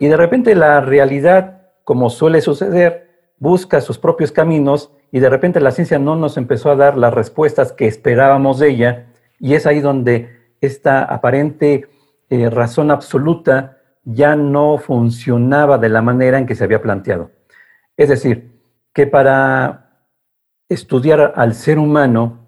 Y 0.00 0.08
de 0.08 0.16
repente 0.16 0.56
la 0.56 0.80
realidad 0.80 1.68
como 1.84 2.10
suele 2.10 2.40
suceder, 2.40 3.10
busca 3.38 3.80
sus 3.80 3.96
propios 3.96 4.32
caminos 4.32 4.90
y 5.12 5.20
de 5.20 5.30
repente 5.30 5.60
la 5.60 5.70
ciencia 5.70 6.00
no 6.00 6.16
nos 6.16 6.36
empezó 6.36 6.72
a 6.72 6.74
dar 6.74 6.96
las 6.96 7.14
respuestas 7.14 7.70
que 7.70 7.86
esperábamos 7.86 8.58
de 8.58 8.70
ella 8.70 9.06
y 9.38 9.54
es 9.54 9.66
ahí 9.66 9.78
donde 9.78 10.42
esta 10.60 11.04
aparente 11.04 11.93
eh, 12.30 12.50
razón 12.50 12.90
absoluta 12.90 13.78
ya 14.04 14.36
no 14.36 14.78
funcionaba 14.78 15.78
de 15.78 15.88
la 15.88 16.02
manera 16.02 16.38
en 16.38 16.46
que 16.46 16.54
se 16.54 16.64
había 16.64 16.82
planteado. 16.82 17.30
Es 17.96 18.08
decir, 18.08 18.52
que 18.92 19.06
para 19.06 20.08
estudiar 20.68 21.32
al 21.36 21.54
ser 21.54 21.78
humano, 21.78 22.46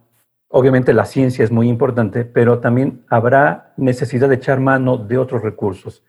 obviamente 0.49 0.93
la 0.93 1.05
ciencia 1.05 1.45
es 1.45 1.51
muy 1.51 1.69
importante, 1.69 2.25
pero 2.25 2.61
también 2.61 3.05
habrá 3.09 3.73
necesidad 3.77 4.29
de 4.29 4.37
echar 4.37 4.61
mano 4.61 4.97
de 4.97 5.19
otros 5.19 5.43
recursos. 5.43 6.05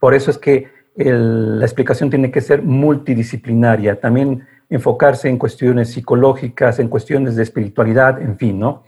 Por 0.00 0.14
eso 0.14 0.30
es 0.30 0.38
que 0.38 0.70
la 0.96 1.64
explicación 1.64 2.08
tiene 2.08 2.30
que 2.30 2.40
ser 2.40 2.62
multidisciplinaria, 2.62 4.00
también 4.00 4.46
enfocarse 4.68 5.28
en 5.28 5.38
cuestiones 5.38 5.92
psicológicas, 5.92 6.78
en 6.78 6.88
cuestiones 6.88 7.36
de 7.36 7.42
espiritualidad, 7.42 8.20
en 8.20 8.36
fin, 8.38 8.58
¿no? 8.58 8.84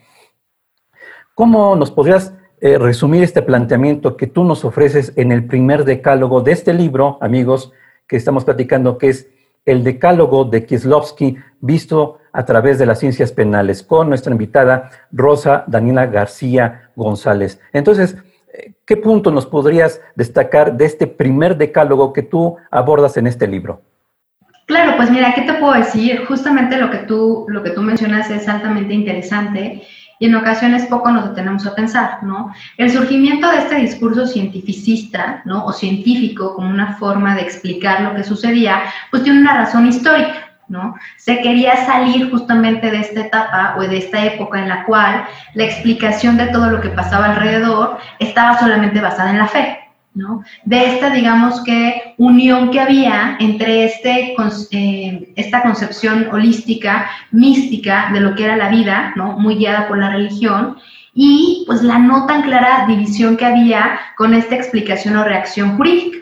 ¿Cómo 1.35 1.77
nos 1.77 1.91
podrías 1.91 2.35
eh, 2.61 2.79
resumir 2.79 3.23
este 3.23 3.43
planteamiento 3.43 4.17
que 4.17 4.27
tú 4.27 4.45
nos 4.45 4.65
ofreces 4.65 5.13
en 5.17 5.33
el 5.33 5.45
primer 5.47 5.85
decálogo 5.85 6.41
de 6.41 6.53
este 6.53 6.75
libro, 6.75 7.19
amigos, 7.21 7.73
que 8.07 8.17
estamos 8.17 8.45
platicando, 8.45 8.99
que 8.99 9.11
es 9.11 9.29
el 9.65 9.85
decálogo 9.85 10.45
de 10.45 10.65
Kislovsky 10.65 11.37
visto 11.61 12.19
a 12.33 12.45
través 12.45 12.79
de 12.79 12.87
las 12.87 12.99
ciencias 12.99 13.33
penales, 13.33 13.83
con 13.83 14.09
nuestra 14.09 14.33
invitada 14.33 14.91
Rosa 15.13 15.65
Daniela 15.67 16.07
García 16.07 16.91
González. 16.97 17.61
Entonces, 17.73 18.17
¿qué 18.85 18.97
punto 18.97 19.31
nos 19.31 19.47
podrías 19.47 20.01
destacar 20.15 20.77
de 20.77 20.87
este 20.87 21.07
primer 21.07 21.57
decálogo 21.57 22.13
que 22.13 22.23
tú 22.23 22.57
abordas 22.71 23.17
en 23.17 23.27
este 23.27 23.47
libro? 23.47 23.83
Claro, 24.67 24.97
pues 24.97 25.11
mira, 25.11 25.33
¿qué 25.35 25.43
te 25.43 25.55
puedo 25.55 25.73
decir? 25.73 26.27
Justamente 26.27 26.77
lo 26.77 26.91
que 26.91 26.99
tú, 26.99 27.47
lo 27.49 27.63
que 27.63 27.71
tú 27.71 27.83
mencionas 27.83 28.31
es 28.31 28.49
altamente 28.49 28.93
interesante 28.93 29.83
y 30.19 30.27
en 30.27 30.35
ocasiones 30.35 30.87
poco 30.87 31.11
nos 31.11 31.29
detenemos 31.29 31.67
a 31.67 31.75
pensar, 31.75 32.23
¿no? 32.23 32.53
El 32.77 32.91
surgimiento 32.91 33.51
de 33.51 33.59
este 33.59 33.77
discurso 33.77 34.27
cientificista, 34.27 35.43
¿no? 35.45 35.65
O 35.65 35.73
científico 35.73 36.55
como 36.55 36.69
una 36.69 36.97
forma 36.97 37.35
de 37.35 37.43
explicar 37.43 38.01
lo 38.03 38.15
que 38.15 38.25
sucedía, 38.25 38.83
pues 39.11 39.23
tiene 39.23 39.41
una 39.41 39.57
razón 39.57 39.87
histórica, 39.87 40.51
¿no? 40.69 40.95
Se 41.17 41.41
quería 41.41 41.77
salir 41.87 42.31
justamente 42.31 42.91
de 42.91 43.01
esta 43.01 43.21
etapa 43.21 43.75
o 43.79 43.83
de 43.83 43.99
esta 43.99 44.25
época 44.25 44.59
en 44.61 44.69
la 44.69 44.85
cual 44.85 45.25
la 45.55 45.65
explicación 45.65 46.37
de 46.37 46.47
todo 46.49 46.71
lo 46.71 46.81
que 46.81 46.91
pasaba 46.91 47.27
alrededor 47.27 47.99
estaba 48.19 48.59
solamente 48.59 49.01
basada 49.01 49.31
en 49.31 49.39
la 49.39 49.47
fe, 49.47 49.88
¿no? 50.15 50.43
De 50.65 50.95
esta, 50.95 51.11
digamos 51.11 51.63
que, 51.63 52.15
unión 52.19 52.71
que 52.71 52.81
había 52.81 53.37
entre 53.41 53.85
este, 53.85 54.35
eh, 54.73 55.33
esta 55.37 55.63
concepción 55.63 56.29
holística, 56.33 57.09
mística 57.31 58.11
de 58.13 58.21
lo 58.21 58.35
que 58.35 58.45
era 58.45 58.57
la 58.57 58.69
vida, 58.69 59.13
¿no? 59.17 59.39
Muy 59.39 59.57
guiada 59.57 59.89
por 59.89 59.99
la 59.99 60.11
religión, 60.11 60.77
y 61.15 61.65
pues 61.67 61.83
la 61.83 61.99
no 61.99 62.27
tan 62.27 62.43
clara 62.43 62.87
división 62.87 63.37
que 63.37 63.45
había 63.45 63.99
con 64.17 64.35
esta 64.35 64.55
explicación 64.55 65.17
o 65.17 65.25
reacción 65.25 65.77
jurídica. 65.77 66.19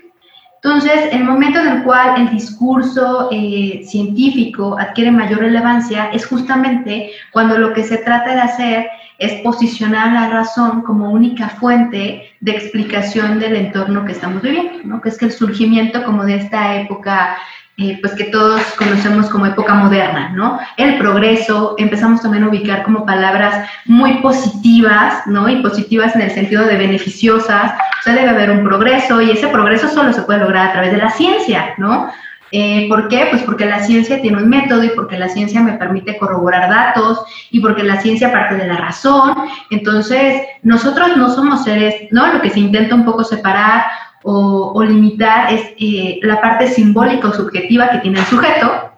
Entonces, 0.62 1.12
el 1.12 1.22
momento 1.22 1.60
en 1.60 1.68
el 1.68 1.82
cual 1.84 2.20
el 2.20 2.30
discurso 2.30 3.28
eh, 3.30 3.82
científico 3.84 4.76
adquiere 4.78 5.10
mayor 5.10 5.40
relevancia 5.40 6.06
es 6.12 6.26
justamente 6.26 7.12
cuando 7.30 7.58
lo 7.58 7.72
que 7.72 7.84
se 7.84 7.98
trata 7.98 8.34
de 8.34 8.40
hacer 8.40 8.86
es 9.18 9.40
posicionar 9.42 10.12
la 10.12 10.28
razón 10.28 10.82
como 10.82 11.10
única 11.10 11.48
fuente 11.48 12.30
de 12.40 12.52
explicación 12.52 13.38
del 13.38 13.56
entorno 13.56 14.04
que 14.04 14.12
estamos 14.12 14.42
viviendo, 14.42 14.80
¿no? 14.84 15.00
que 15.00 15.08
es 15.08 15.18
que 15.18 15.26
el 15.26 15.32
surgimiento 15.32 16.04
como 16.04 16.24
de 16.24 16.36
esta 16.36 16.76
época 16.76 17.36
eh, 17.78 17.98
pues 18.00 18.14
que 18.14 18.24
todos 18.24 18.62
conocemos 18.78 19.28
como 19.28 19.44
época 19.44 19.74
moderna, 19.74 20.30
¿no? 20.30 20.58
El 20.78 20.96
progreso, 20.96 21.74
empezamos 21.76 22.22
también 22.22 22.44
a 22.44 22.48
ubicar 22.48 22.84
como 22.84 23.04
palabras 23.04 23.68
muy 23.84 24.14
positivas, 24.22 25.26
¿no? 25.26 25.46
Y 25.46 25.60
positivas 25.60 26.16
en 26.16 26.22
el 26.22 26.30
sentido 26.30 26.64
de 26.64 26.78
beneficiosas, 26.78 27.72
o 27.72 28.02
sea, 28.02 28.14
debe 28.14 28.30
haber 28.30 28.50
un 28.50 28.64
progreso 28.64 29.20
y 29.20 29.30
ese 29.30 29.48
progreso 29.48 29.90
solo 29.90 30.14
se 30.14 30.22
puede 30.22 30.40
lograr 30.40 30.68
a 30.68 30.72
través 30.72 30.92
de 30.92 30.96
la 30.96 31.10
ciencia, 31.10 31.74
¿no? 31.76 32.10
Eh, 32.58 32.86
¿Por 32.88 33.08
qué? 33.08 33.26
Pues 33.28 33.42
porque 33.42 33.66
la 33.66 33.80
ciencia 33.80 34.22
tiene 34.22 34.38
un 34.38 34.48
método 34.48 34.82
y 34.82 34.88
porque 34.88 35.18
la 35.18 35.28
ciencia 35.28 35.60
me 35.60 35.74
permite 35.74 36.16
corroborar 36.16 36.70
datos 36.70 37.22
y 37.50 37.60
porque 37.60 37.82
la 37.82 38.00
ciencia 38.00 38.32
parte 38.32 38.54
de 38.54 38.66
la 38.66 38.78
razón. 38.78 39.34
Entonces, 39.70 40.40
nosotros 40.62 41.18
no 41.18 41.28
somos 41.28 41.64
seres, 41.64 42.10
¿no? 42.12 42.32
Lo 42.32 42.40
que 42.40 42.48
se 42.48 42.60
intenta 42.60 42.94
un 42.94 43.04
poco 43.04 43.24
separar 43.24 43.84
o, 44.22 44.82
limitar 44.82 45.52
es 45.52 45.66
eh, 45.78 46.18
la 46.22 46.40
parte 46.40 46.68
simbólica 46.68 47.28
o 47.28 47.34
subjetiva 47.34 47.90
que 47.90 47.98
tiene 47.98 48.20
el 48.20 48.24
sujeto 48.24 48.90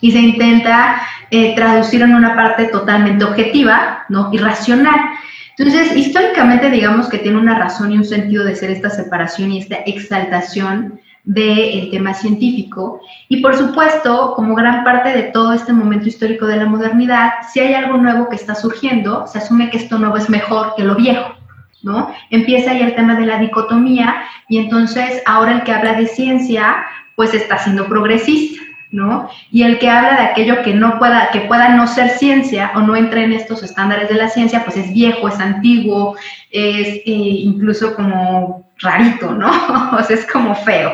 y 0.00 0.12
se 0.12 0.20
intenta 0.20 1.02
eh, 1.32 1.56
traducir 1.56 2.02
en 2.02 2.14
una 2.14 2.36
parte 2.36 2.66
totalmente 2.66 3.24
objetiva, 3.24 4.04
¿no? 4.08 4.30
Y 4.32 4.38
racional. 4.38 5.10
Entonces, 5.58 5.96
históricamente 5.96 6.70
digamos 6.70 7.08
que 7.08 7.18
tiene 7.18 7.38
una 7.38 7.58
razón 7.58 7.90
y 7.90 7.96
un 7.96 8.04
sentido 8.04 8.44
de 8.44 8.54
ser 8.54 8.70
esta 8.70 8.90
separación 8.90 9.50
y 9.50 9.58
esta 9.58 9.78
exaltación 9.86 11.00
del 11.24 11.90
tema 11.90 12.14
científico. 12.14 13.00
Y 13.28 13.40
por 13.40 13.56
supuesto, 13.56 14.32
como 14.34 14.54
gran 14.54 14.84
parte 14.84 15.10
de 15.10 15.24
todo 15.24 15.52
este 15.52 15.72
momento 15.72 16.08
histórico 16.08 16.46
de 16.46 16.56
la 16.56 16.66
modernidad, 16.66 17.30
si 17.52 17.60
hay 17.60 17.74
algo 17.74 17.98
nuevo 17.98 18.28
que 18.28 18.36
está 18.36 18.54
surgiendo, 18.54 19.26
se 19.26 19.38
asume 19.38 19.70
que 19.70 19.78
esto 19.78 19.98
nuevo 19.98 20.16
es 20.16 20.30
mejor 20.30 20.74
que 20.76 20.84
lo 20.84 20.94
viejo. 20.94 21.34
¿no? 21.82 22.12
Empieza 22.30 22.72
ahí 22.72 22.82
el 22.82 22.94
tema 22.94 23.14
de 23.14 23.26
la 23.26 23.38
dicotomía 23.38 24.22
y 24.48 24.58
entonces 24.58 25.22
ahora 25.26 25.52
el 25.52 25.62
que 25.62 25.72
habla 25.72 25.94
de 25.94 26.06
ciencia, 26.06 26.84
pues 27.16 27.32
está 27.32 27.58
siendo 27.58 27.86
progresista, 27.86 28.62
¿no? 28.90 29.30
Y 29.50 29.62
el 29.62 29.78
que 29.78 29.88
habla 29.88 30.16
de 30.16 30.26
aquello 30.28 30.62
que 30.62 30.74
no 30.74 30.98
pueda, 30.98 31.30
que 31.30 31.42
pueda 31.42 31.68
no 31.70 31.86
ser 31.86 32.10
ciencia 32.10 32.72
o 32.74 32.80
no 32.80 32.96
entre 32.96 33.24
en 33.24 33.32
estos 33.32 33.62
estándares 33.62 34.08
de 34.08 34.16
la 34.16 34.28
ciencia, 34.28 34.64
pues 34.64 34.76
es 34.76 34.92
viejo, 34.92 35.28
es 35.28 35.38
antiguo, 35.38 36.16
es 36.50 36.88
eh, 36.88 37.02
incluso 37.06 37.94
como 37.94 38.70
rarito, 38.78 39.32
¿no? 39.32 39.50
o 39.98 40.02
sea, 40.02 40.16
es 40.16 40.26
como 40.30 40.54
feo. 40.54 40.92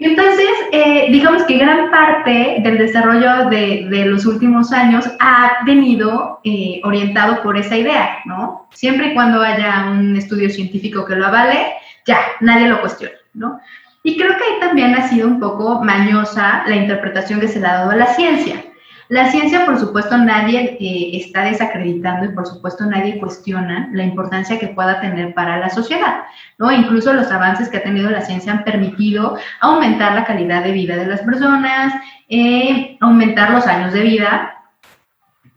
Entonces, 0.00 0.48
eh, 0.72 1.06
digamos 1.10 1.44
que 1.44 1.56
gran 1.56 1.90
parte 1.90 2.56
del 2.60 2.78
desarrollo 2.78 3.48
de, 3.48 4.04
los 4.06 4.26
últimos 4.26 4.72
años 4.72 5.08
ha 5.20 5.64
venido 5.64 6.40
eh, 6.44 6.80
orientado 6.84 7.42
por 7.42 7.56
esa 7.56 7.76
idea, 7.76 8.18
¿no? 8.24 8.68
Siempre 8.72 9.08
y 9.08 9.14
cuando 9.14 9.40
haya 9.40 9.86
un 9.90 10.16
estudio 10.16 10.50
científico 10.50 11.04
que 11.04 11.14
lo 11.14 11.26
avale, 11.26 11.74
ya, 12.04 12.18
nadie 12.40 12.68
lo 12.68 12.80
cuestiona, 12.80 13.14
¿no? 13.34 13.60
Y 14.06 14.18
creo 14.18 14.36
que 14.36 14.44
ahí 14.44 14.60
también 14.60 14.94
ha 14.94 15.08
sido 15.08 15.26
un 15.26 15.40
poco 15.40 15.82
mañosa 15.82 16.62
la 16.66 16.76
interpretación 16.76 17.40
que 17.40 17.48
se 17.48 17.58
le 17.58 17.66
ha 17.66 17.78
dado 17.78 17.90
a 17.90 17.96
la 17.96 18.06
ciencia. 18.08 18.62
La 19.08 19.30
ciencia, 19.30 19.64
por 19.64 19.78
supuesto, 19.78 20.18
nadie 20.18 20.76
eh, 20.78 21.10
está 21.14 21.44
desacreditando 21.44 22.26
y 22.26 22.34
por 22.34 22.46
supuesto 22.46 22.84
nadie 22.84 23.18
cuestiona 23.18 23.88
la 23.92 24.04
importancia 24.04 24.58
que 24.58 24.68
pueda 24.68 25.00
tener 25.00 25.32
para 25.32 25.58
la 25.58 25.70
sociedad, 25.70 26.24
¿no? 26.58 26.70
Incluso 26.70 27.14
los 27.14 27.30
avances 27.30 27.70
que 27.70 27.78
ha 27.78 27.82
tenido 27.82 28.10
la 28.10 28.20
ciencia 28.20 28.52
han 28.52 28.64
permitido 28.64 29.38
aumentar 29.60 30.14
la 30.14 30.24
calidad 30.24 30.64
de 30.64 30.72
vida 30.72 30.96
de 30.96 31.06
las 31.06 31.22
personas, 31.22 31.94
eh, 32.28 32.98
aumentar 33.00 33.50
los 33.50 33.66
años 33.66 33.94
de 33.94 34.02
vida, 34.02 34.54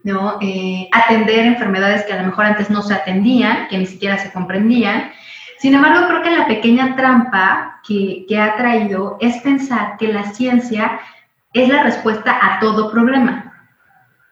¿no? 0.03 0.37
Eh, 0.41 0.89
atender 0.93 1.45
enfermedades 1.45 2.05
que 2.05 2.13
a 2.13 2.21
lo 2.21 2.27
mejor 2.27 2.45
antes 2.45 2.69
no 2.69 2.81
se 2.81 2.93
atendían, 2.93 3.67
que 3.69 3.77
ni 3.77 3.85
siquiera 3.85 4.17
se 4.17 4.31
comprendían. 4.31 5.11
Sin 5.59 5.73
embargo, 5.73 6.07
creo 6.07 6.21
que 6.21 6.31
la 6.31 6.47
pequeña 6.47 6.95
trampa 6.95 7.81
que, 7.87 8.25
que 8.27 8.39
ha 8.39 8.55
traído 8.55 9.17
es 9.19 9.37
pensar 9.37 9.97
que 9.97 10.07
la 10.07 10.31
ciencia 10.31 10.99
es 11.53 11.69
la 11.69 11.83
respuesta 11.83 12.37
a 12.41 12.59
todo 12.59 12.91
problema, 12.91 13.53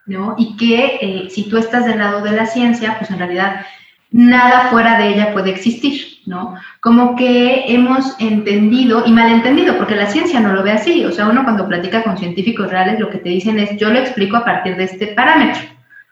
¿no? 0.06 0.34
Y 0.38 0.56
que 0.56 0.98
eh, 1.00 1.30
si 1.30 1.48
tú 1.48 1.58
estás 1.58 1.86
del 1.86 1.98
lado 1.98 2.22
de 2.22 2.32
la 2.32 2.46
ciencia, 2.46 2.96
pues 2.98 3.10
en 3.10 3.18
realidad 3.18 3.66
nada 4.10 4.68
fuera 4.70 4.98
de 4.98 5.08
ella 5.08 5.32
puede 5.32 5.50
existir, 5.50 6.20
¿no? 6.26 6.54
Como 6.80 7.16
que 7.16 7.64
hemos 7.68 8.18
entendido 8.20 9.02
y 9.04 9.12
malentendido, 9.12 9.76
porque 9.76 9.96
la 9.96 10.06
ciencia 10.06 10.40
no 10.40 10.52
lo 10.52 10.62
ve 10.62 10.72
así, 10.72 11.04
o 11.04 11.12
sea, 11.12 11.28
uno 11.28 11.42
cuando 11.42 11.66
platica 11.66 12.02
con 12.02 12.16
científicos 12.16 12.70
reales 12.70 13.00
lo 13.00 13.10
que 13.10 13.18
te 13.18 13.30
dicen 13.30 13.58
es, 13.58 13.76
yo 13.76 13.90
lo 13.90 13.98
explico 13.98 14.36
a 14.36 14.44
partir 14.44 14.76
de 14.76 14.84
este 14.84 15.08
parámetro, 15.08 15.62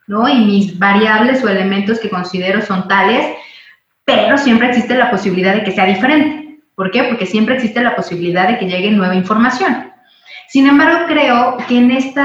¿no? 0.06 0.28
Y 0.28 0.44
mis 0.44 0.78
variables 0.78 1.44
o 1.44 1.48
elementos 1.48 2.00
que 2.00 2.10
considero 2.10 2.60
son 2.62 2.88
tales, 2.88 3.36
pero 4.04 4.38
siempre 4.38 4.68
existe 4.68 4.94
la 4.94 5.10
posibilidad 5.10 5.54
de 5.54 5.64
que 5.64 5.72
sea 5.72 5.86
diferente. 5.86 6.60
¿Por 6.74 6.90
qué? 6.90 7.04
Porque 7.04 7.26
siempre 7.26 7.54
existe 7.54 7.82
la 7.82 7.96
posibilidad 7.96 8.48
de 8.48 8.58
que 8.58 8.66
llegue 8.66 8.90
nueva 8.90 9.14
información. 9.14 9.92
Sin 10.48 10.66
embargo, 10.66 11.06
creo 11.06 11.56
que 11.68 11.78
en 11.78 11.90
este 11.90 12.22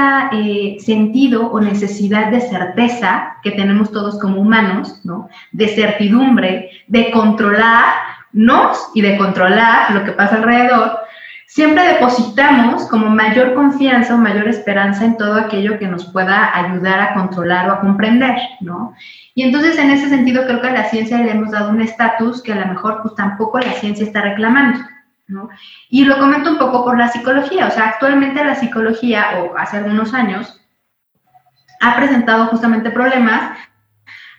sentido 0.78 1.50
o 1.50 1.60
necesidad 1.60 2.30
de 2.30 2.40
certeza 2.40 3.36
que 3.42 3.52
tenemos 3.52 3.90
todos 3.90 4.18
como 4.20 4.40
humanos, 4.40 5.00
¿no? 5.04 5.28
de 5.52 5.68
certidumbre, 5.68 6.70
de 6.86 7.10
controlarnos 7.10 8.90
y 8.94 9.00
de 9.00 9.16
controlar 9.16 9.92
lo 9.92 10.04
que 10.04 10.12
pasa 10.12 10.36
alrededor, 10.36 10.98
siempre 11.50 11.82
depositamos 11.94 12.88
como 12.88 13.10
mayor 13.10 13.54
confianza 13.54 14.14
o 14.14 14.18
mayor 14.18 14.46
esperanza 14.46 15.04
en 15.04 15.16
todo 15.16 15.34
aquello 15.34 15.80
que 15.80 15.88
nos 15.88 16.04
pueda 16.12 16.56
ayudar 16.56 17.00
a 17.00 17.14
controlar 17.14 17.68
o 17.68 17.72
a 17.72 17.80
comprender, 17.80 18.36
¿no? 18.60 18.94
Y 19.34 19.42
entonces 19.42 19.76
en 19.76 19.90
ese 19.90 20.08
sentido 20.08 20.46
creo 20.46 20.60
que 20.60 20.68
a 20.68 20.72
la 20.72 20.84
ciencia 20.84 21.18
le 21.18 21.32
hemos 21.32 21.50
dado 21.50 21.70
un 21.70 21.80
estatus 21.80 22.40
que 22.40 22.52
a 22.52 22.60
lo 22.60 22.66
mejor 22.66 23.00
pues 23.02 23.16
tampoco 23.16 23.58
la 23.58 23.72
ciencia 23.72 24.06
está 24.06 24.22
reclamando. 24.22 24.78
¿no? 25.26 25.48
Y 25.88 26.04
lo 26.04 26.18
comento 26.18 26.50
un 26.50 26.58
poco 26.58 26.84
por 26.84 26.96
la 26.96 27.08
psicología, 27.08 27.66
o 27.66 27.70
sea, 27.70 27.88
actualmente 27.88 28.44
la 28.44 28.56
psicología, 28.56 29.40
o 29.40 29.56
hace 29.56 29.78
algunos 29.78 30.14
años, 30.14 30.60
ha 31.80 31.96
presentado 31.96 32.46
justamente 32.46 32.90
problemas, 32.90 33.56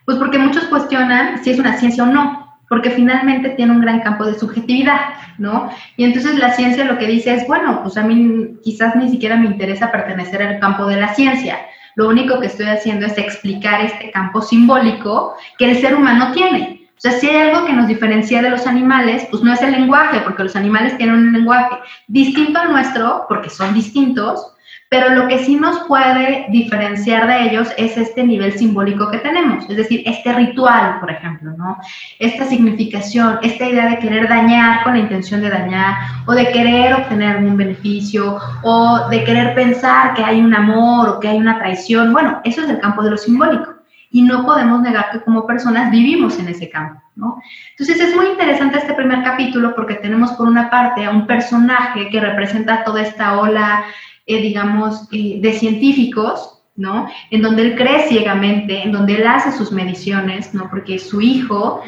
pues 0.06 0.18
porque 0.18 0.38
muchos 0.38 0.66
cuestionan 0.66 1.44
si 1.44 1.52
es 1.52 1.60
una 1.60 1.78
ciencia 1.78 2.04
o 2.04 2.08
no, 2.08 2.41
porque 2.72 2.90
finalmente 2.90 3.50
tiene 3.50 3.74
un 3.74 3.82
gran 3.82 4.00
campo 4.00 4.26
de 4.26 4.40
subjetividad, 4.40 5.10
¿no? 5.38 5.70
Y 5.98 6.06
entonces 6.06 6.40
la 6.40 6.54
ciencia 6.54 6.86
lo 6.86 6.98
que 6.98 7.06
dice 7.06 7.34
es, 7.34 7.46
bueno, 7.46 7.82
pues 7.84 7.98
a 7.98 8.02
mí 8.02 8.54
quizás 8.64 8.96
ni 8.96 9.10
siquiera 9.10 9.36
me 9.36 9.48
interesa 9.48 9.92
pertenecer 9.92 10.42
al 10.42 10.58
campo 10.62 10.86
de 10.86 10.96
la 10.96 11.14
ciencia, 11.14 11.60
lo 11.98 12.08
único 12.08 12.40
que 12.40 12.46
estoy 12.48 12.68
haciendo 12.68 13.08
es 13.08 13.18
explicar 13.18 13.82
este 13.82 14.10
campo 14.12 14.42
simbólico 14.42 15.36
que 15.58 15.70
el 15.70 15.82
ser 15.82 15.96
humano 15.96 16.32
tiene. 16.32 16.88
O 16.96 17.02
sea, 17.02 17.12
si 17.12 17.28
hay 17.28 17.50
algo 17.50 17.66
que 17.66 17.74
nos 17.74 17.88
diferencia 17.88 18.42
de 18.42 18.52
los 18.52 18.66
animales, 18.66 19.28
pues 19.30 19.44
no 19.44 19.52
es 19.52 19.62
el 19.62 19.74
lenguaje, 19.74 20.22
porque 20.22 20.44
los 20.44 20.56
animales 20.56 20.98
tienen 20.98 21.16
un 21.16 21.34
lenguaje 21.34 21.76
distinto 22.08 22.58
al 22.58 22.72
nuestro, 22.72 23.26
porque 23.28 23.50
son 23.50 23.74
distintos, 23.74 24.54
pero 24.92 25.16
lo 25.16 25.30
que 25.30 25.40
sí 25.40 25.56
nos 25.56 25.80
puede 25.88 26.48
diferenciar 26.50 27.26
de 27.26 27.44
ellos 27.44 27.70
es 27.78 27.96
este 27.96 28.26
nivel 28.26 28.52
simbólico 28.52 29.10
que 29.10 29.20
tenemos, 29.20 29.64
es 29.70 29.78
decir, 29.78 30.04
este 30.06 30.34
ritual, 30.34 31.00
por 31.00 31.10
ejemplo, 31.10 31.52
¿no? 31.56 31.78
Esta 32.20 32.44
significación, 32.44 33.40
esta 33.42 33.70
idea 33.70 33.86
de 33.86 34.00
querer 34.00 34.28
dañar 34.28 34.84
con 34.84 34.92
la 34.92 35.00
intención 35.00 35.40
de 35.40 35.50
dañar, 35.50 35.96
o 36.26 36.34
de 36.34 36.52
querer 36.52 36.94
obtener 36.94 37.38
un 37.38 37.56
beneficio, 37.56 38.38
o 38.64 39.08
de 39.10 39.24
querer 39.24 39.56
pensar 39.56 40.14
que 40.14 40.26
hay 40.26 40.42
un 40.42 40.54
amor 40.54 41.08
o 41.08 41.20
que 41.22 41.30
hay 41.30 41.38
una 41.38 41.58
traición, 41.58 42.12
bueno, 42.12 42.42
eso 42.44 42.62
es 42.62 42.70
el 42.70 42.82
campo 42.82 43.02
de 43.02 43.12
lo 43.12 43.18
simbólico. 43.18 43.76
Y 44.12 44.24
no 44.24 44.46
podemos 44.46 44.82
negar 44.82 45.10
que 45.14 45.22
como 45.22 45.48
personas 45.48 45.90
vivimos 45.90 46.38
en 46.38 46.50
ese 46.50 46.70
campo, 46.70 47.02
¿no? 47.16 47.42
Entonces 47.70 47.98
es 47.98 48.14
muy 48.14 48.26
interesante 48.26 48.80
este 48.80 48.94
primer 48.94 49.24
capítulo 49.24 49.74
porque 49.74 49.94
tenemos 49.96 50.34
por 50.34 50.50
una 50.50 50.70
parte 50.70 51.06
a 51.06 51.12
un 51.12 51.26
personaje 51.26 52.10
que 52.10 52.20
representa 52.20 52.84
toda 52.84 53.04
esta 53.04 53.40
ola 53.40 53.86
eh, 54.34 54.42
digamos, 54.42 55.08
eh, 55.12 55.40
de 55.42 55.54
científicos, 55.54 56.62
¿no? 56.76 57.08
En 57.30 57.42
donde 57.42 57.64
él 57.64 57.76
cree 57.76 58.08
ciegamente, 58.08 58.84
en 58.84 58.92
donde 58.92 59.16
él 59.16 59.28
hace 59.28 59.52
sus 59.52 59.72
mediciones, 59.72 60.54
¿no? 60.54 60.70
Porque 60.70 61.00
su 61.00 61.22
hijo 61.22 61.82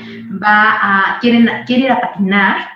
va 0.43 0.77
a, 0.82 1.19
quiere, 1.19 1.63
quiere 1.65 1.84
ir 1.84 1.91
a 1.91 2.01
patinar 2.01 2.69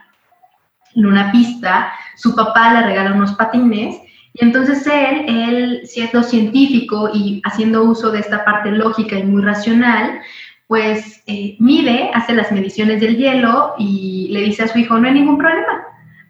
en 0.96 1.06
una 1.06 1.32
pista, 1.32 1.92
su 2.16 2.36
papá 2.36 2.74
le 2.74 2.84
regala 2.84 3.14
unos 3.14 3.34
patines 3.34 3.98
y 4.34 4.44
entonces 4.44 4.86
él, 4.88 5.26
él 5.28 5.82
siendo 5.86 6.24
científico 6.24 7.10
y 7.14 7.42
haciendo 7.44 7.84
uso 7.84 8.12
de 8.12 8.20
esta 8.20 8.44
parte 8.46 8.72
lógica 8.72 9.18
y 9.18 9.24
muy 9.24 9.42
racional, 9.42 10.20
pues 10.68 11.24
eh, 11.28 11.56
mide, 11.60 12.12
hace 12.14 12.34
las 12.34 12.52
mediciones 12.52 13.00
del 13.00 13.18
hielo 13.18 13.74
y 13.78 14.28
le 14.32 14.42
dice 14.42 14.64
a 14.64 14.68
su 14.68 14.78
hijo, 14.78 14.98
no 15.00 15.08
hay 15.08 15.14
ningún 15.14 15.38
problema, 15.38 15.88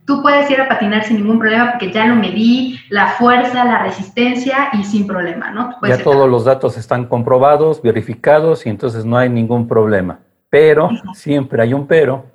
tú 0.07 0.21
puedes 0.21 0.49
ir 0.49 0.59
a 0.61 0.69
patinar 0.69 1.03
sin 1.03 1.17
ningún 1.17 1.37
problema 1.37 1.71
porque 1.71 1.91
ya 1.91 2.07
lo 2.07 2.15
medí, 2.15 2.79
la 2.89 3.09
fuerza, 3.09 3.65
la 3.65 3.83
resistencia 3.83 4.69
y 4.71 4.85
sin 4.85 5.05
problema, 5.05 5.51
¿no? 5.51 5.75
Ya 5.85 6.01
todos 6.01 6.29
los 6.29 6.45
datos 6.45 6.77
están 6.77 7.05
comprobados, 7.05 7.81
verificados 7.81 8.65
y 8.65 8.69
entonces 8.69 9.03
no 9.03 9.17
hay 9.17 9.29
ningún 9.29 9.67
problema. 9.67 10.19
Pero, 10.49 10.89
siempre 11.13 11.61
hay 11.61 11.73
un 11.73 11.85
pero. 11.85 12.25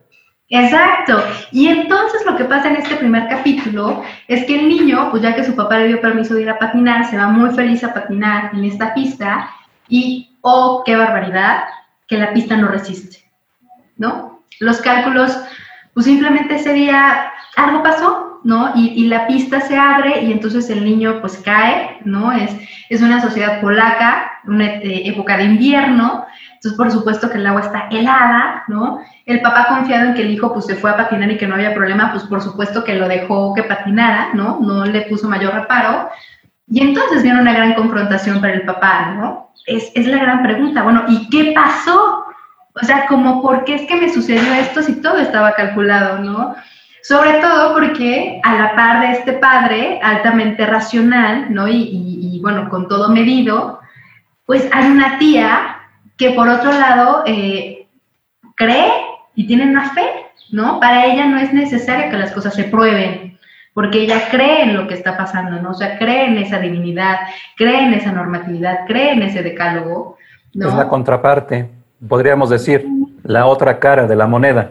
Exacto. 0.51 1.19
Y 1.51 1.69
entonces 1.69 2.27
lo 2.27 2.37
que 2.37 2.45
pasa 2.45 2.69
en 2.69 2.77
este 2.77 2.95
primer 2.97 3.27
capítulo 3.27 4.03
es 4.29 4.45
que 4.45 4.61
el 4.61 4.69
niño, 4.69 5.09
pues 5.11 5.23
ya 5.23 5.35
que 5.35 5.43
su 5.43 5.57
papá 5.57 5.79
le 5.79 5.89
dio 5.89 6.01
permiso 6.03 6.35
de 6.35 6.43
ir 6.43 6.51
a 6.51 6.59
patinar, 6.59 7.07
se 7.07 7.17
va 7.17 7.29
muy 7.29 7.51
feliz 7.55 7.83
a 7.85 7.95
patinar 7.95 8.51
en 8.53 8.65
esta 8.65 8.93
pista 8.93 9.49
y, 9.89 10.37
oh, 10.43 10.83
qué 10.85 10.95
barbaridad, 10.95 11.63
que 12.07 12.19
la 12.19 12.35
pista 12.35 12.55
no 12.55 12.69
resiste, 12.69 13.25
¿no? 13.97 14.43
Los 14.61 14.83
cálculos, 14.83 15.35
pues 15.95 16.05
simplemente 16.05 16.57
ese 16.57 16.75
día 16.75 17.32
algo 17.57 17.83
pasó, 17.83 18.41
¿no? 18.45 18.73
Y, 18.75 19.07
la 19.07 19.27
pista 19.27 19.61
se 19.61 19.77
abre 19.77 20.23
y 20.23 20.33
entonces 20.33 20.69
el 20.71 20.85
niño 20.85 21.21
pues 21.21 21.38
cae, 21.38 21.99
¿no? 22.05 22.33
Es, 22.33 22.51
es 22.88 23.03
una 23.03 23.21
sociedad 23.21 23.61
polaca, 23.61 24.41
una 24.47 24.67
eh, 24.67 25.03
época 25.07 25.37
de 25.37 25.45
invierno, 25.45 26.27
entonces 26.55 26.77
por 26.77 26.91
supuesto 26.91 27.31
que 27.31 27.38
el 27.38 27.47
agua 27.47 27.61
está 27.61 27.88
helada, 27.91 28.65
¿no? 28.69 29.01
El 29.27 29.41
papá 29.41 29.67
confiado 29.69 30.07
en 30.09 30.15
que 30.15 30.23
el 30.23 30.31
hijo 30.31 30.53
pues 30.53 30.67
se 30.67 30.77
fue 30.77 30.91
a 30.91 30.97
patinar 30.97 31.31
y 31.31 31.37
que 31.37 31.47
no 31.47 31.55
había 31.55 31.75
problema, 31.75 32.11
pues 32.11 32.25
por 32.25 32.41
supuesto 32.41 32.85
que 32.85 32.95
lo 32.95 33.09
dejó 33.09 33.55
que 33.55 33.65
patinara, 33.65 34.31
¿no? 34.35 34.59
No 34.61 34.85
le 34.85 35.03
puso 35.03 35.29
mayor 35.29 35.55
reparo. 35.55 36.09
Y 36.69 36.81
entonces 36.81 37.23
viene 37.23 37.41
una 37.41 37.53
gran 37.53 37.75
confrontación 37.75 38.41
para 38.41 38.55
el 38.55 38.62
papá, 38.62 39.15
¿no? 39.17 39.53
Es, 39.67 39.93
es 39.95 40.07
la 40.07 40.19
gran 40.19 40.43
pregunta, 40.43 40.83
bueno, 40.83 41.05
¿y 41.07 41.29
qué 41.29 41.53
pasó? 41.55 42.25
O 42.75 42.85
sea, 42.85 43.07
como, 43.07 43.43
¿por 43.43 43.65
qué 43.65 43.75
es 43.75 43.83
que 43.83 43.97
me 43.97 44.12
sucedió 44.12 44.53
esto 44.55 44.83
si 44.83 45.01
todo 45.03 45.19
estaba 45.19 45.53
calculado, 45.53 46.19
¿no? 46.19 46.57
Sobre 47.03 47.41
todo 47.41 47.75
porque 47.75 48.41
a 48.45 48.55
la 48.55 48.77
par 48.77 49.01
de 49.01 49.12
este 49.12 49.33
padre 49.35 49.99
altamente 50.03 50.65
racional, 50.67 51.53
¿no? 51.53 51.67
Y, 51.69 52.38
bueno, 52.43 52.69
con 52.69 52.88
todo 52.88 53.09
medido, 53.09 53.81
pues 54.47 54.69
hay 54.73 54.91
una 54.91 55.19
tía 55.19 55.79
que 56.17 56.31
por 56.31 56.49
otro 56.49 56.71
lado 56.71 57.25
eh, 57.27 57.88
cree 58.55 58.91
y 59.35 59.47
tiene 59.47 59.65
una 59.65 59.91
fe, 59.91 60.07
¿no? 60.53 60.79
Para 60.79 61.07
ella 61.07 61.27
no 61.27 61.38
es 61.38 61.53
necesario 61.53 62.11
que 62.11 62.19
las 62.19 62.31
cosas 62.31 62.55
se 62.55 62.65
prueben, 62.65 63.38
porque 63.75 64.03
ella 64.03 64.29
cree 64.31 64.62
en 64.62 64.77
lo 64.77 64.87
que 64.87 64.95
está 64.95 65.17
pasando, 65.17 65.61
¿no? 65.61 65.71
O 65.71 65.75
sea, 65.75 65.99
cree 65.99 66.27
en 66.27 66.38
esa 66.38 66.59
divinidad, 66.59 67.17
cree 67.57 67.83
en 67.83 67.95
esa 67.95 68.12
normatividad, 68.12 68.87
cree 68.87 69.12
en 69.12 69.23
ese 69.23 69.43
decálogo, 69.43 70.19
¿no? 70.55 70.69
Es 70.69 70.75
la 70.75 70.88
contraparte, 70.88 71.69
podríamos 72.07 72.51
decir, 72.51 72.87
la 73.25 73.47
otra 73.47 73.81
cara 73.81 74.07
de 74.07 74.15
la 74.15 74.27
moneda. 74.27 74.71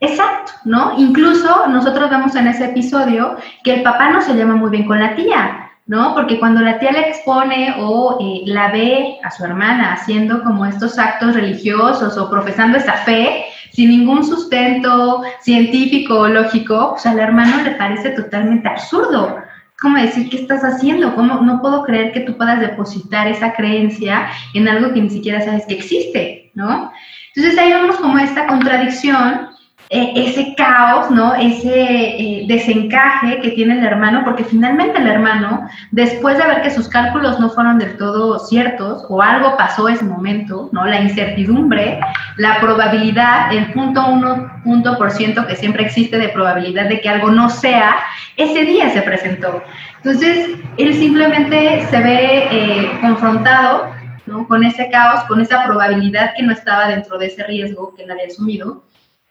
Exacto, 0.00 0.29
¿no? 0.64 0.94
Incluso 0.98 1.66
nosotros 1.68 2.10
vemos 2.10 2.34
en 2.34 2.48
ese 2.48 2.66
episodio 2.66 3.36
que 3.64 3.74
el 3.74 3.82
papá 3.82 4.10
no 4.10 4.20
se 4.20 4.34
llama 4.34 4.56
muy 4.56 4.70
bien 4.70 4.86
con 4.86 5.00
la 5.00 5.14
tía, 5.14 5.70
¿no? 5.86 6.14
Porque 6.14 6.38
cuando 6.38 6.60
la 6.60 6.78
tía 6.78 6.92
le 6.92 7.08
expone 7.08 7.74
o 7.78 8.18
eh, 8.20 8.42
la 8.46 8.70
ve 8.70 9.18
a 9.24 9.30
su 9.30 9.44
hermana 9.44 9.94
haciendo 9.94 10.42
como 10.42 10.66
estos 10.66 10.98
actos 10.98 11.34
religiosos 11.34 12.16
o 12.16 12.30
profesando 12.30 12.78
esa 12.78 12.92
fe, 12.92 13.44
sin 13.72 13.90
ningún 13.90 14.24
sustento 14.24 15.22
científico 15.40 16.20
o 16.20 16.28
lógico, 16.28 16.90
pues 16.92 17.06
al 17.06 17.18
hermano 17.18 17.62
le 17.62 17.72
parece 17.72 18.10
totalmente 18.10 18.68
absurdo. 18.68 19.38
¿Cómo 19.80 19.96
decir 19.96 20.28
qué 20.28 20.36
estás 20.36 20.62
haciendo? 20.62 21.14
¿Cómo 21.14 21.40
no 21.40 21.62
puedo 21.62 21.84
creer 21.84 22.12
que 22.12 22.20
tú 22.20 22.36
puedas 22.36 22.60
depositar 22.60 23.26
esa 23.28 23.54
creencia 23.54 24.28
en 24.52 24.68
algo 24.68 24.92
que 24.92 25.00
ni 25.00 25.08
siquiera 25.08 25.40
sabes 25.40 25.64
que 25.66 25.74
existe, 25.74 26.52
¿no? 26.54 26.92
Entonces 27.34 27.58
ahí 27.58 27.72
vemos 27.72 27.96
como 27.96 28.18
esta 28.18 28.46
contradicción 28.46 29.49
eh, 29.92 30.12
ese 30.14 30.54
caos, 30.54 31.10
¿no? 31.10 31.34
Ese 31.34 31.74
eh, 31.74 32.44
desencaje 32.46 33.40
que 33.40 33.50
tiene 33.50 33.76
el 33.76 33.84
hermano, 33.84 34.22
porque 34.24 34.44
finalmente 34.44 34.98
el 34.98 35.08
hermano, 35.08 35.68
después 35.90 36.38
de 36.38 36.46
ver 36.46 36.62
que 36.62 36.70
sus 36.70 36.86
cálculos 36.86 37.40
no 37.40 37.50
fueron 37.50 37.80
del 37.80 37.96
todo 37.96 38.38
ciertos 38.38 39.04
o 39.08 39.20
algo 39.20 39.56
pasó 39.56 39.88
ese 39.88 40.04
momento, 40.04 40.68
¿no? 40.70 40.86
La 40.86 41.00
incertidumbre, 41.00 41.98
la 42.36 42.60
probabilidad, 42.60 43.52
el 43.52 43.72
punto 43.72 44.06
uno 44.06 44.52
punto 44.62 44.96
por 44.96 45.10
ciento 45.10 45.44
que 45.48 45.56
siempre 45.56 45.86
existe 45.86 46.18
de 46.18 46.28
probabilidad 46.28 46.88
de 46.88 47.00
que 47.00 47.08
algo 47.08 47.32
no 47.32 47.50
sea, 47.50 47.96
ese 48.36 48.64
día 48.64 48.90
se 48.90 49.02
presentó. 49.02 49.60
Entonces, 49.96 50.50
él 50.76 50.94
simplemente 50.94 51.84
se 51.90 51.98
ve 52.00 52.46
eh, 52.48 52.98
confrontado 53.00 53.90
¿no? 54.26 54.46
con 54.46 54.62
ese 54.62 54.88
caos, 54.88 55.24
con 55.24 55.40
esa 55.40 55.64
probabilidad 55.64 56.32
que 56.36 56.44
no 56.44 56.52
estaba 56.52 56.86
dentro 56.86 57.18
de 57.18 57.26
ese 57.26 57.42
riesgo 57.42 57.92
que 57.96 58.04
él 58.04 58.12
había 58.12 58.26
asumido 58.26 58.84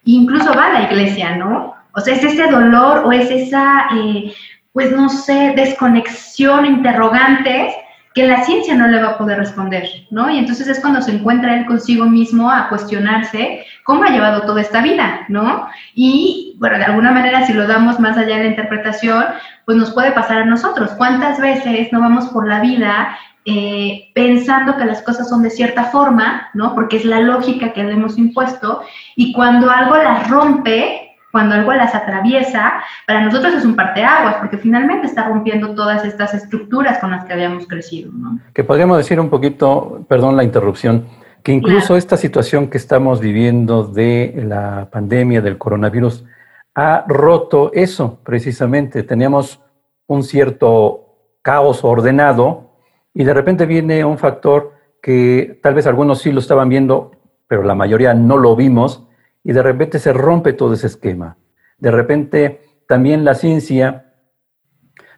incluso 0.06 0.54
va 0.54 0.68
a 0.68 0.74
la 0.74 0.84
iglesia, 0.84 1.36
¿no? 1.36 1.76
O 1.94 2.02
sea, 2.02 2.16
es 2.16 2.24
ese 2.24 2.48
dolor 2.50 3.04
o 3.06 3.12
es 3.12 3.30
esa, 3.30 3.88
eh, 3.96 4.34
pues 4.74 4.92
no 4.92 5.10
sé, 5.10 5.54
desconexión, 5.56 6.66
interrogantes 6.66 7.74
que 8.14 8.28
la 8.28 8.44
ciencia 8.44 8.76
no 8.76 8.88
le 8.88 9.02
va 9.02 9.10
a 9.10 9.18
poder 9.18 9.38
responder, 9.38 9.88
¿no? 10.10 10.30
Y 10.30 10.38
entonces 10.40 10.68
es 10.68 10.80
cuando 10.80 11.02
se 11.02 11.12
encuentra 11.12 11.56
él 11.56 11.66
consigo 11.66 12.06
mismo 12.06 12.50
a 12.50 12.68
cuestionarse 12.70 13.66
cómo 13.84 14.04
ha 14.04 14.10
llevado 14.10 14.42
toda 14.42 14.62
esta 14.62 14.82
vida, 14.82 15.26
¿no? 15.30 15.68
Y, 15.94 16.56
bueno, 16.60 16.78
de 16.78 16.86
alguna 16.86 17.12
manera, 17.12 17.46
si 17.46 17.54
lo 17.54 17.68
damos 17.68 18.00
más 18.00 18.18
allá 18.18 18.38
de 18.38 18.44
la 18.44 18.50
interpretación, 18.50 19.26
pues 19.66 19.78
nos 19.78 19.92
puede 19.92 20.12
pasar 20.12 20.42
a 20.42 20.46
nosotros. 20.46 20.92
¿Cuántas 20.98 21.40
veces 21.40 21.92
no 21.92 22.00
vamos 22.00 22.26
por 22.28 22.48
la 22.48 22.62
vida 22.62 23.18
eh, 23.46 24.12
pensando 24.14 24.78
que 24.78 24.86
las 24.86 25.02
cosas 25.02 25.30
son 25.30 25.44
de 25.44 25.50
cierta 25.50 25.86
forma, 25.86 26.50
¿no? 26.54 26.76
Porque 26.76 26.98
es 26.98 27.06
la 27.06 27.20
lógica 27.20 27.74
que 27.74 27.84
le 27.84 27.94
hemos 27.94 28.18
impuesto, 28.18 28.82
y 29.16 29.34
cuando 29.34 29.70
algo 29.70 29.96
las 29.98 30.30
rompe, 30.30 31.09
cuando 31.32 31.56
algo 31.56 31.74
las 31.74 31.94
atraviesa, 31.94 32.74
para 33.06 33.22
nosotros 33.22 33.54
es 33.54 33.66
un 33.66 33.76
parteaguas, 33.76 34.36
porque 34.36 34.58
finalmente 34.58 35.08
está 35.08 35.28
rompiendo 35.28 35.76
todas 35.76 36.04
estas 36.06 36.34
estructuras 36.34 37.00
con 37.00 37.12
las 37.12 37.26
que 37.26 37.34
habíamos 37.34 37.68
crecido, 37.68 38.12
¿no? 38.12 38.40
Que 38.54 38.64
podríamos 38.64 38.98
decir 38.98 39.20
un 39.20 39.30
poquito, 39.30 40.06
perdón 40.08 40.36
la 40.36 40.44
interrupción, 40.44 41.06
que 41.44 41.52
incluso 41.52 41.96
esta 41.96 42.18
situación 42.18 42.68
que 42.68 42.78
estamos 42.78 43.20
viviendo 43.20 43.84
de 43.86 44.44
la 44.46 44.90
pandemia 44.92 45.42
del 45.42 45.58
coronavirus 45.58 46.26
ha 46.76 47.06
roto 47.08 47.72
eso 47.74 48.20
precisamente. 48.24 49.04
Teníamos 49.04 49.62
un 50.08 50.24
cierto 50.24 51.06
caos 51.42 51.84
ordenado 51.84 52.72
y 53.14 53.24
de 53.24 53.34
repente 53.34 53.66
viene 53.66 54.04
un 54.04 54.18
factor 54.18 54.74
que 55.02 55.60
tal 55.64 55.74
vez 55.74 55.88
algunos 55.88 56.20
sí 56.20 56.32
lo 56.32 56.40
estaban 56.40 56.70
viendo, 56.70 57.12
pero 57.48 57.64
la 57.64 57.76
mayoría 57.76 58.14
no 58.14 58.38
lo 58.38 58.56
vimos, 58.56 59.08
y 59.44 59.54
de 59.54 59.64
repente 59.64 60.00
se 60.00 60.14
rompe 60.14 60.54
todo 60.54 60.74
ese 60.74 60.88
esquema. 60.88 61.38
De 61.78 61.92
repente 61.92 62.62
también 62.88 63.24
la 63.24 63.36
ciencia 63.36 64.06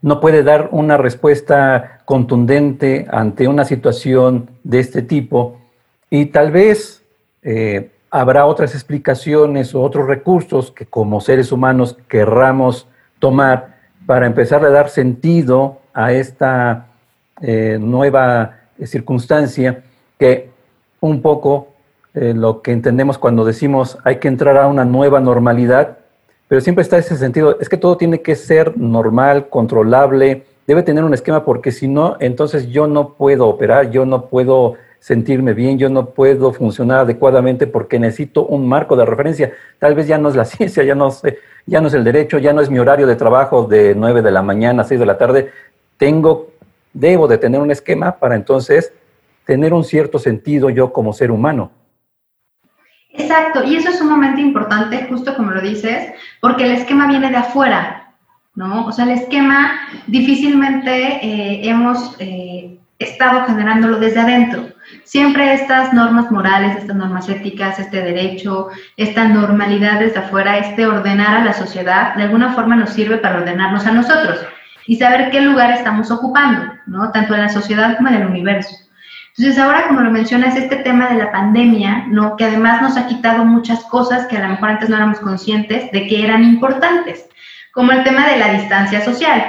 no 0.01 0.19
puede 0.19 0.43
dar 0.43 0.69
una 0.71 0.97
respuesta 0.97 1.99
contundente 2.05 3.05
ante 3.09 3.47
una 3.47 3.65
situación 3.65 4.49
de 4.63 4.79
este 4.79 5.01
tipo 5.01 5.59
y 6.09 6.27
tal 6.27 6.51
vez 6.51 7.03
eh, 7.43 7.91
habrá 8.09 8.45
otras 8.45 8.73
explicaciones 8.73 9.73
o 9.73 9.81
otros 9.81 10.07
recursos 10.07 10.71
que 10.71 10.85
como 10.85 11.21
seres 11.21 11.51
humanos 11.51 11.97
querramos 12.07 12.87
tomar 13.19 13.77
para 14.05 14.25
empezar 14.25 14.65
a 14.65 14.69
dar 14.69 14.89
sentido 14.89 15.79
a 15.93 16.11
esta 16.11 16.87
eh, 17.41 17.77
nueva 17.79 18.59
circunstancia 18.83 19.83
que 20.19 20.49
un 20.99 21.21
poco 21.21 21.70
eh, 22.13 22.33
lo 22.35 22.61
que 22.61 22.71
entendemos 22.71 23.17
cuando 23.17 23.45
decimos 23.45 23.97
hay 24.03 24.17
que 24.17 24.27
entrar 24.27 24.57
a 24.57 24.67
una 24.67 24.85
nueva 24.85 25.19
normalidad, 25.19 25.97
pero 26.47 26.59
siempre 26.59 26.81
está 26.81 26.97
ese 26.97 27.15
sentido, 27.15 27.57
es 27.59 27.69
que 27.69 27.77
todo 27.77 27.95
tiene 27.95 28.21
que 28.21 28.35
ser 28.35 28.77
normal, 28.77 29.47
controlable, 29.47 30.43
debe 30.67 30.83
tener 30.83 31.03
un 31.03 31.13
esquema 31.13 31.45
porque 31.45 31.71
si 31.71 31.87
no, 31.87 32.17
entonces 32.19 32.69
yo 32.69 32.87
no 32.87 33.13
puedo 33.13 33.47
operar, 33.47 33.91
yo 33.91 34.05
no 34.05 34.25
puedo 34.25 34.75
sentirme 34.99 35.53
bien, 35.53 35.79
yo 35.79 35.89
no 35.89 36.11
puedo 36.11 36.53
funcionar 36.53 36.99
adecuadamente 36.99 37.65
porque 37.65 37.97
necesito 37.97 38.45
un 38.45 38.67
marco 38.67 38.95
de 38.95 39.05
referencia. 39.05 39.51
Tal 39.79 39.95
vez 39.95 40.07
ya 40.07 40.17
no 40.17 40.29
es 40.29 40.35
la 40.35 40.45
ciencia, 40.53 40.83
ya 40.83 40.95
no 40.95 41.09
sé, 41.11 41.39
ya 41.65 41.81
no 41.81 41.87
es 41.87 41.93
el 41.93 42.03
derecho, 42.03 42.37
ya 42.37 42.53
no 42.53 42.61
es 42.61 42.69
mi 42.69 42.77
horario 42.77 43.07
de 43.07 43.15
trabajo 43.15 43.63
de 43.63 43.95
9 43.95 44.21
de 44.21 44.31
la 44.31 44.43
mañana 44.43 44.83
a 44.83 44.85
6 44.85 44.99
de 44.99 45.05
la 45.05 45.17
tarde. 45.17 45.49
Tengo, 45.97 46.51
debo 46.93 47.27
de 47.27 47.37
tener 47.37 47.59
un 47.59 47.71
esquema 47.71 48.17
para 48.17 48.35
entonces 48.35 48.93
tener 49.45 49.73
un 49.73 49.83
cierto 49.83 50.19
sentido 50.19 50.69
yo 50.69 50.93
como 50.93 51.13
ser 51.13 51.31
humano. 51.31 51.71
Exacto, 53.13 53.63
y 53.63 53.75
eso 53.75 53.89
es 53.89 53.97
sumamente 53.97 54.41
importante, 54.41 55.05
justo 55.09 55.35
como 55.35 55.51
lo 55.51 55.61
dices, 55.61 56.13
porque 56.39 56.65
el 56.65 56.71
esquema 56.71 57.07
viene 57.07 57.29
de 57.29 57.37
afuera, 57.37 58.13
¿no? 58.55 58.85
O 58.85 58.91
sea, 58.91 59.05
el 59.05 59.11
esquema 59.11 59.71
difícilmente 60.07 61.25
eh, 61.25 61.69
hemos 61.69 62.15
eh, 62.19 62.77
estado 62.99 63.45
generándolo 63.45 63.99
desde 63.99 64.21
adentro. 64.21 64.69
Siempre 65.03 65.53
estas 65.53 65.93
normas 65.93 66.31
morales, 66.31 66.77
estas 66.77 66.95
normas 66.95 67.27
éticas, 67.27 67.79
este 67.79 68.01
derecho, 68.01 68.69
esta 68.97 69.25
normalidad 69.27 69.99
desde 69.99 70.19
afuera, 70.19 70.57
este 70.57 70.85
ordenar 70.85 71.37
a 71.37 71.45
la 71.45 71.53
sociedad, 71.53 72.15
de 72.15 72.23
alguna 72.23 72.53
forma 72.53 72.75
nos 72.75 72.91
sirve 72.91 73.17
para 73.17 73.39
ordenarnos 73.39 73.85
a 73.85 73.91
nosotros 73.91 74.39
y 74.85 74.95
saber 74.95 75.31
qué 75.31 75.41
lugar 75.41 75.71
estamos 75.71 76.11
ocupando, 76.11 76.73
¿no? 76.87 77.11
Tanto 77.11 77.33
en 77.35 77.41
la 77.41 77.49
sociedad 77.49 77.97
como 77.97 78.09
en 78.09 78.15
el 78.15 78.27
universo. 78.27 78.75
Entonces, 79.37 79.63
ahora, 79.63 79.87
como 79.87 80.01
lo 80.01 80.11
mencionas, 80.11 80.55
este 80.55 80.77
tema 80.77 81.07
de 81.07 81.15
la 81.15 81.31
pandemia, 81.31 82.05
¿no? 82.07 82.35
Que 82.35 82.45
además 82.45 82.81
nos 82.81 82.97
ha 82.97 83.07
quitado 83.07 83.45
muchas 83.45 83.83
cosas 83.85 84.27
que 84.27 84.37
a 84.37 84.41
lo 84.41 84.49
mejor 84.49 84.69
antes 84.69 84.89
no 84.89 84.97
éramos 84.97 85.19
conscientes 85.19 85.89
de 85.91 86.07
que 86.07 86.23
eran 86.23 86.43
importantes, 86.43 87.29
como 87.73 87.93
el 87.93 88.03
tema 88.03 88.27
de 88.27 88.37
la 88.37 88.53
distancia 88.53 89.03
social, 89.03 89.41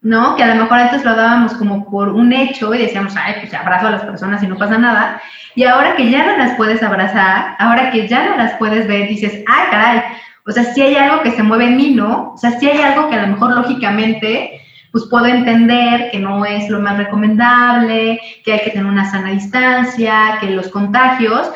¿no? 0.00 0.34
Que 0.34 0.42
a 0.42 0.54
lo 0.54 0.62
mejor 0.62 0.78
antes 0.78 1.04
lo 1.04 1.14
dábamos 1.14 1.54
como 1.54 1.88
por 1.88 2.08
un 2.08 2.32
hecho 2.32 2.74
y 2.74 2.78
decíamos, 2.78 3.14
ay, 3.16 3.36
pues 3.40 3.54
abrazo 3.54 3.86
a 3.86 3.92
las 3.92 4.04
personas 4.04 4.42
y 4.42 4.48
no 4.48 4.56
pasa 4.56 4.76
nada. 4.76 5.22
Y 5.54 5.64
ahora 5.64 5.94
que 5.94 6.10
ya 6.10 6.26
no 6.26 6.36
las 6.36 6.56
puedes 6.56 6.82
abrazar, 6.82 7.54
ahora 7.60 7.90
que 7.90 8.08
ya 8.08 8.28
no 8.28 8.36
las 8.36 8.54
puedes 8.54 8.88
ver, 8.88 9.08
dices, 9.08 9.44
ay, 9.46 9.66
caray, 9.70 10.02
o 10.48 10.50
sea, 10.50 10.64
si 10.64 10.80
hay 10.80 10.96
algo 10.96 11.22
que 11.22 11.32
se 11.32 11.42
mueve 11.42 11.66
en 11.66 11.76
mí, 11.76 11.90
¿no? 11.90 12.32
O 12.34 12.38
sea, 12.38 12.58
si 12.58 12.68
hay 12.68 12.80
algo 12.80 13.10
que 13.10 13.16
a 13.16 13.22
lo 13.22 13.34
mejor 13.34 13.54
lógicamente 13.54 14.57
pues 14.92 15.04
puedo 15.10 15.26
entender 15.26 16.10
que 16.10 16.18
no 16.18 16.44
es 16.44 16.68
lo 16.68 16.80
más 16.80 16.96
recomendable, 16.96 18.20
que 18.44 18.52
hay 18.52 18.60
que 18.60 18.70
tener 18.70 18.86
una 18.86 19.10
sana 19.10 19.30
distancia, 19.30 20.38
que 20.40 20.50
los 20.50 20.68
contagios, 20.68 21.50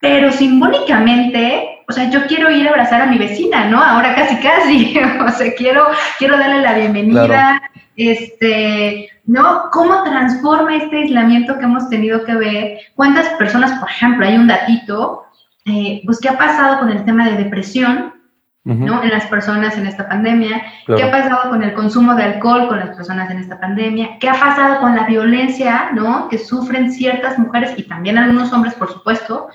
pero 0.00 0.30
simbólicamente, 0.32 1.82
o 1.88 1.92
sea, 1.92 2.10
yo 2.10 2.26
quiero 2.26 2.50
ir 2.50 2.66
a 2.66 2.70
abrazar 2.70 3.02
a 3.02 3.06
mi 3.06 3.18
vecina, 3.18 3.66
¿no? 3.66 3.82
Ahora 3.82 4.14
casi 4.14 4.36
casi, 4.36 4.98
o 5.26 5.30
sea, 5.30 5.54
quiero, 5.54 5.86
quiero 6.18 6.38
darle 6.38 6.60
la 6.60 6.74
bienvenida, 6.74 7.62
este, 7.96 9.10
¿no? 9.24 9.70
¿Cómo 9.72 10.02
transforma 10.02 10.76
este 10.76 10.98
aislamiento 10.98 11.58
que 11.58 11.64
hemos 11.64 11.88
tenido 11.88 12.24
que 12.24 12.34
ver? 12.34 12.78
¿Cuántas 12.94 13.28
personas, 13.30 13.78
por 13.78 13.88
ejemplo, 13.88 14.26
hay 14.26 14.36
un 14.36 14.46
datito, 14.46 15.24
eh, 15.66 16.02
pues, 16.04 16.20
¿qué 16.20 16.28
ha 16.28 16.36
pasado 16.36 16.80
con 16.80 16.90
el 16.90 17.04
tema 17.04 17.26
de 17.28 17.42
depresión? 17.42 18.13
¿No? 18.64 19.02
En 19.02 19.10
las 19.10 19.26
personas 19.26 19.76
en 19.76 19.86
esta 19.86 20.08
pandemia. 20.08 20.62
¿Qué 20.86 21.02
ha 21.02 21.10
pasado 21.10 21.50
con 21.50 21.62
el 21.62 21.74
consumo 21.74 22.14
de 22.14 22.22
alcohol 22.24 22.66
con 22.66 22.80
las 22.80 22.96
personas 22.96 23.30
en 23.30 23.38
esta 23.38 23.60
pandemia? 23.60 24.18
¿Qué 24.18 24.28
ha 24.28 24.40
pasado 24.40 24.80
con 24.80 24.96
la 24.96 25.04
violencia, 25.04 25.90
¿no? 25.92 26.28
Que 26.28 26.38
sufren 26.38 26.90
ciertas 26.90 27.38
mujeres 27.38 27.74
y 27.76 27.82
también 27.82 28.16
algunos 28.16 28.52
hombres, 28.52 28.74
por 28.74 28.90
supuesto, 28.90 29.48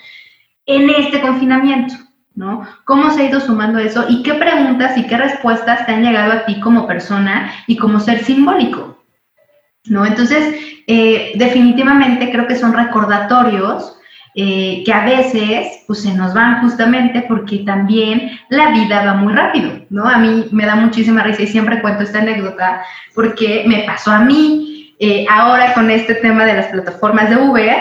en 0.67 0.91
este 0.91 1.21
confinamiento, 1.21 1.95
¿no? 2.35 2.67
¿Cómo 2.85 3.09
se 3.09 3.23
ha 3.23 3.29
ido 3.29 3.39
sumando 3.39 3.79
eso? 3.79 4.05
¿Y 4.07 4.21
qué 4.21 4.35
preguntas 4.35 4.95
y 4.95 5.07
qué 5.07 5.17
respuestas 5.17 5.87
te 5.87 5.93
han 5.93 6.03
llegado 6.03 6.31
a 6.31 6.45
ti 6.45 6.59
como 6.59 6.85
persona 6.85 7.51
y 7.65 7.77
como 7.77 7.99
ser 7.99 8.23
simbólico? 8.23 9.03
¿No? 9.85 10.05
Entonces, 10.05 10.55
eh, 10.85 11.31
definitivamente 11.35 12.31
creo 12.31 12.45
que 12.45 12.55
son 12.55 12.73
recordatorios 12.73 13.98
eh, 14.35 14.83
que 14.85 14.93
a 14.93 15.05
veces 15.05 15.83
pues 15.87 16.03
se 16.03 16.13
nos 16.13 16.33
van 16.33 16.61
justamente 16.61 17.25
porque 17.27 17.59
también 17.59 18.39
la 18.49 18.71
vida 18.71 19.03
va 19.03 19.15
muy 19.15 19.33
rápido, 19.33 19.71
¿no? 19.89 20.07
A 20.07 20.17
mí 20.17 20.45
me 20.51 20.65
da 20.65 20.75
muchísima 20.75 21.23
risa 21.23 21.43
y 21.43 21.47
siempre 21.47 21.81
cuento 21.81 22.03
esta 22.03 22.19
anécdota 22.19 22.83
porque 23.15 23.63
me 23.67 23.83
pasó 23.83 24.11
a 24.11 24.19
mí 24.19 24.95
eh, 24.99 25.25
ahora 25.29 25.73
con 25.73 25.89
este 25.89 26.15
tema 26.15 26.45
de 26.45 26.53
las 26.53 26.67
plataformas 26.67 27.29
de 27.29 27.37
Uber, 27.37 27.75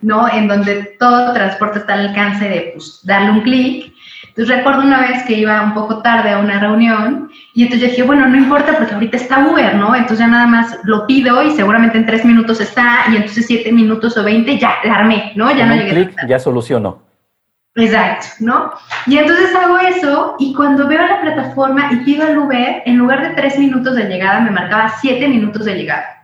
¿no? 0.00 0.28
En 0.28 0.48
donde 0.48 0.96
todo 0.98 1.32
transporte 1.32 1.78
está 1.78 1.94
al 1.94 2.08
alcance 2.08 2.48
de 2.48 2.72
pues, 2.74 3.00
darle 3.04 3.30
un 3.30 3.42
clic 3.42 3.92
entonces 4.34 4.56
recuerdo 4.56 4.80
una 4.80 5.02
vez 5.02 5.24
que 5.24 5.34
iba 5.34 5.60
un 5.60 5.74
poco 5.74 6.00
tarde 6.00 6.30
a 6.30 6.38
una 6.38 6.58
reunión 6.58 7.30
y 7.52 7.64
entonces 7.64 7.82
yo 7.82 7.90
dije, 7.90 8.02
bueno, 8.02 8.26
no 8.26 8.38
importa 8.38 8.78
porque 8.78 8.94
ahorita 8.94 9.18
está 9.18 9.46
Uber, 9.46 9.74
¿no? 9.74 9.94
Entonces 9.94 10.20
ya 10.20 10.26
nada 10.26 10.46
más 10.46 10.78
lo 10.84 11.06
pido 11.06 11.42
y 11.42 11.50
seguramente 11.50 11.98
en 11.98 12.06
tres 12.06 12.24
minutos 12.24 12.58
está 12.58 13.04
y 13.12 13.16
entonces 13.16 13.46
siete 13.46 13.70
minutos 13.70 14.16
o 14.16 14.24
veinte 14.24 14.58
ya 14.58 14.76
la 14.84 14.94
armé, 14.94 15.32
¿no? 15.36 15.54
Ya 15.54 15.66
no 15.66 15.74
llegué. 15.74 16.06
clic 16.06 16.16
ya 16.26 16.38
solucionó. 16.38 17.02
Exacto, 17.74 18.26
¿no? 18.40 18.72
Y 19.06 19.18
entonces 19.18 19.54
hago 19.54 19.78
eso 19.78 20.36
y 20.38 20.54
cuando 20.54 20.88
veo 20.88 21.06
la 21.06 21.20
plataforma 21.20 21.92
y 21.92 21.96
pido 21.96 22.26
el 22.26 22.38
Uber, 22.38 22.82
en 22.86 22.96
lugar 22.96 23.20
de 23.20 23.34
tres 23.34 23.58
minutos 23.58 23.96
de 23.96 24.04
llegada 24.04 24.40
me 24.40 24.50
marcaba 24.50 24.94
siete 24.98 25.28
minutos 25.28 25.66
de 25.66 25.74
llegada. 25.74 26.21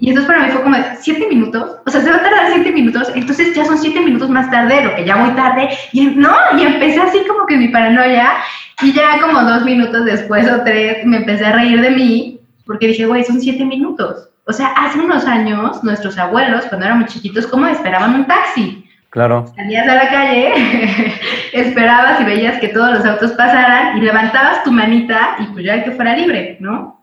Y 0.00 0.10
entonces 0.10 0.32
para 0.32 0.46
mí 0.46 0.52
fue 0.52 0.62
como 0.62 0.76
siete 1.00 1.26
minutos, 1.28 1.76
o 1.84 1.90
sea, 1.90 2.00
se 2.00 2.10
va 2.10 2.16
a 2.18 2.22
tardar 2.22 2.52
siete 2.52 2.70
minutos, 2.70 3.10
entonces 3.16 3.52
ya 3.54 3.64
son 3.64 3.78
siete 3.78 4.00
minutos 4.00 4.30
más 4.30 4.48
tarde, 4.48 4.84
lo 4.84 4.94
que 4.94 5.04
ya 5.04 5.16
voy 5.16 5.30
tarde, 5.34 5.70
y 5.92 6.06
no, 6.06 6.36
y 6.56 6.62
empecé 6.62 7.00
así 7.00 7.18
como 7.26 7.46
que 7.46 7.56
mi 7.56 7.68
paranoia, 7.68 8.30
y 8.80 8.92
ya 8.92 9.20
como 9.20 9.42
dos 9.42 9.64
minutos 9.64 10.04
después 10.04 10.48
o 10.48 10.62
tres 10.62 11.04
me 11.04 11.16
empecé 11.16 11.46
a 11.46 11.52
reír 11.52 11.80
de 11.80 11.90
mí, 11.90 12.40
porque 12.64 12.86
dije, 12.86 13.06
güey, 13.06 13.24
son 13.24 13.40
siete 13.40 13.64
minutos. 13.64 14.28
O 14.46 14.52
sea, 14.52 14.68
hace 14.68 15.00
unos 15.00 15.26
años, 15.26 15.82
nuestros 15.82 16.16
abuelos, 16.16 16.64
cuando 16.66 16.86
éramos 16.86 17.12
chiquitos, 17.12 17.46
¿cómo 17.46 17.66
esperaban 17.66 18.14
un 18.14 18.26
taxi? 18.26 18.84
Claro. 19.10 19.46
Salías 19.56 19.88
a 19.88 19.94
la 19.94 20.08
calle, 20.08 20.52
esperabas 21.52 22.20
y 22.20 22.24
veías 22.24 22.60
que 22.60 22.68
todos 22.68 22.92
los 22.92 23.04
autos 23.04 23.32
pasaran 23.32 23.98
y 23.98 24.02
levantabas 24.02 24.62
tu 24.64 24.70
manita 24.70 25.36
y 25.40 25.46
pues 25.46 25.64
ya 25.64 25.82
que 25.82 25.90
fuera 25.90 26.14
libre, 26.14 26.56
¿no? 26.60 26.97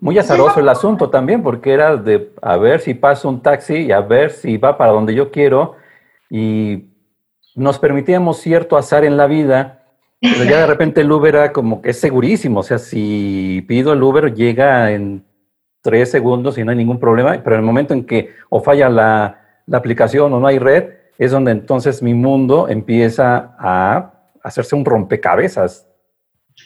Muy 0.00 0.18
azaroso 0.18 0.60
el 0.60 0.68
asunto 0.68 1.10
también, 1.10 1.42
porque 1.42 1.72
era 1.72 1.96
de 1.96 2.32
a 2.40 2.56
ver 2.56 2.80
si 2.80 2.94
pasa 2.94 3.28
un 3.28 3.42
taxi 3.42 3.76
y 3.76 3.92
a 3.92 4.00
ver 4.00 4.30
si 4.30 4.56
va 4.56 4.78
para 4.78 4.92
donde 4.92 5.14
yo 5.14 5.30
quiero. 5.30 5.76
Y 6.30 6.86
nos 7.54 7.78
permitíamos 7.78 8.38
cierto 8.38 8.78
azar 8.78 9.04
en 9.04 9.18
la 9.18 9.26
vida, 9.26 9.84
pero 10.20 10.44
ya 10.44 10.60
de 10.60 10.66
repente 10.66 11.02
el 11.02 11.12
Uber 11.12 11.34
era 11.34 11.52
como 11.52 11.82
que 11.82 11.90
es 11.90 12.00
segurísimo. 12.00 12.60
O 12.60 12.62
sea, 12.62 12.78
si 12.78 13.62
pido 13.68 13.92
el 13.92 14.02
Uber, 14.02 14.34
llega 14.34 14.90
en 14.90 15.24
tres 15.82 16.10
segundos 16.10 16.56
y 16.56 16.64
no 16.64 16.70
hay 16.70 16.78
ningún 16.78 16.98
problema. 16.98 17.38
Pero 17.42 17.56
en 17.56 17.60
el 17.60 17.66
momento 17.66 17.92
en 17.92 18.04
que 18.06 18.30
o 18.48 18.60
falla 18.60 18.88
la, 18.88 19.40
la 19.66 19.78
aplicación 19.78 20.32
o 20.32 20.40
no 20.40 20.46
hay 20.46 20.58
red, 20.58 20.94
es 21.18 21.30
donde 21.30 21.52
entonces 21.52 22.02
mi 22.02 22.14
mundo 22.14 22.68
empieza 22.68 23.54
a 23.58 24.14
hacerse 24.42 24.74
un 24.74 24.86
rompecabezas. 24.86 25.86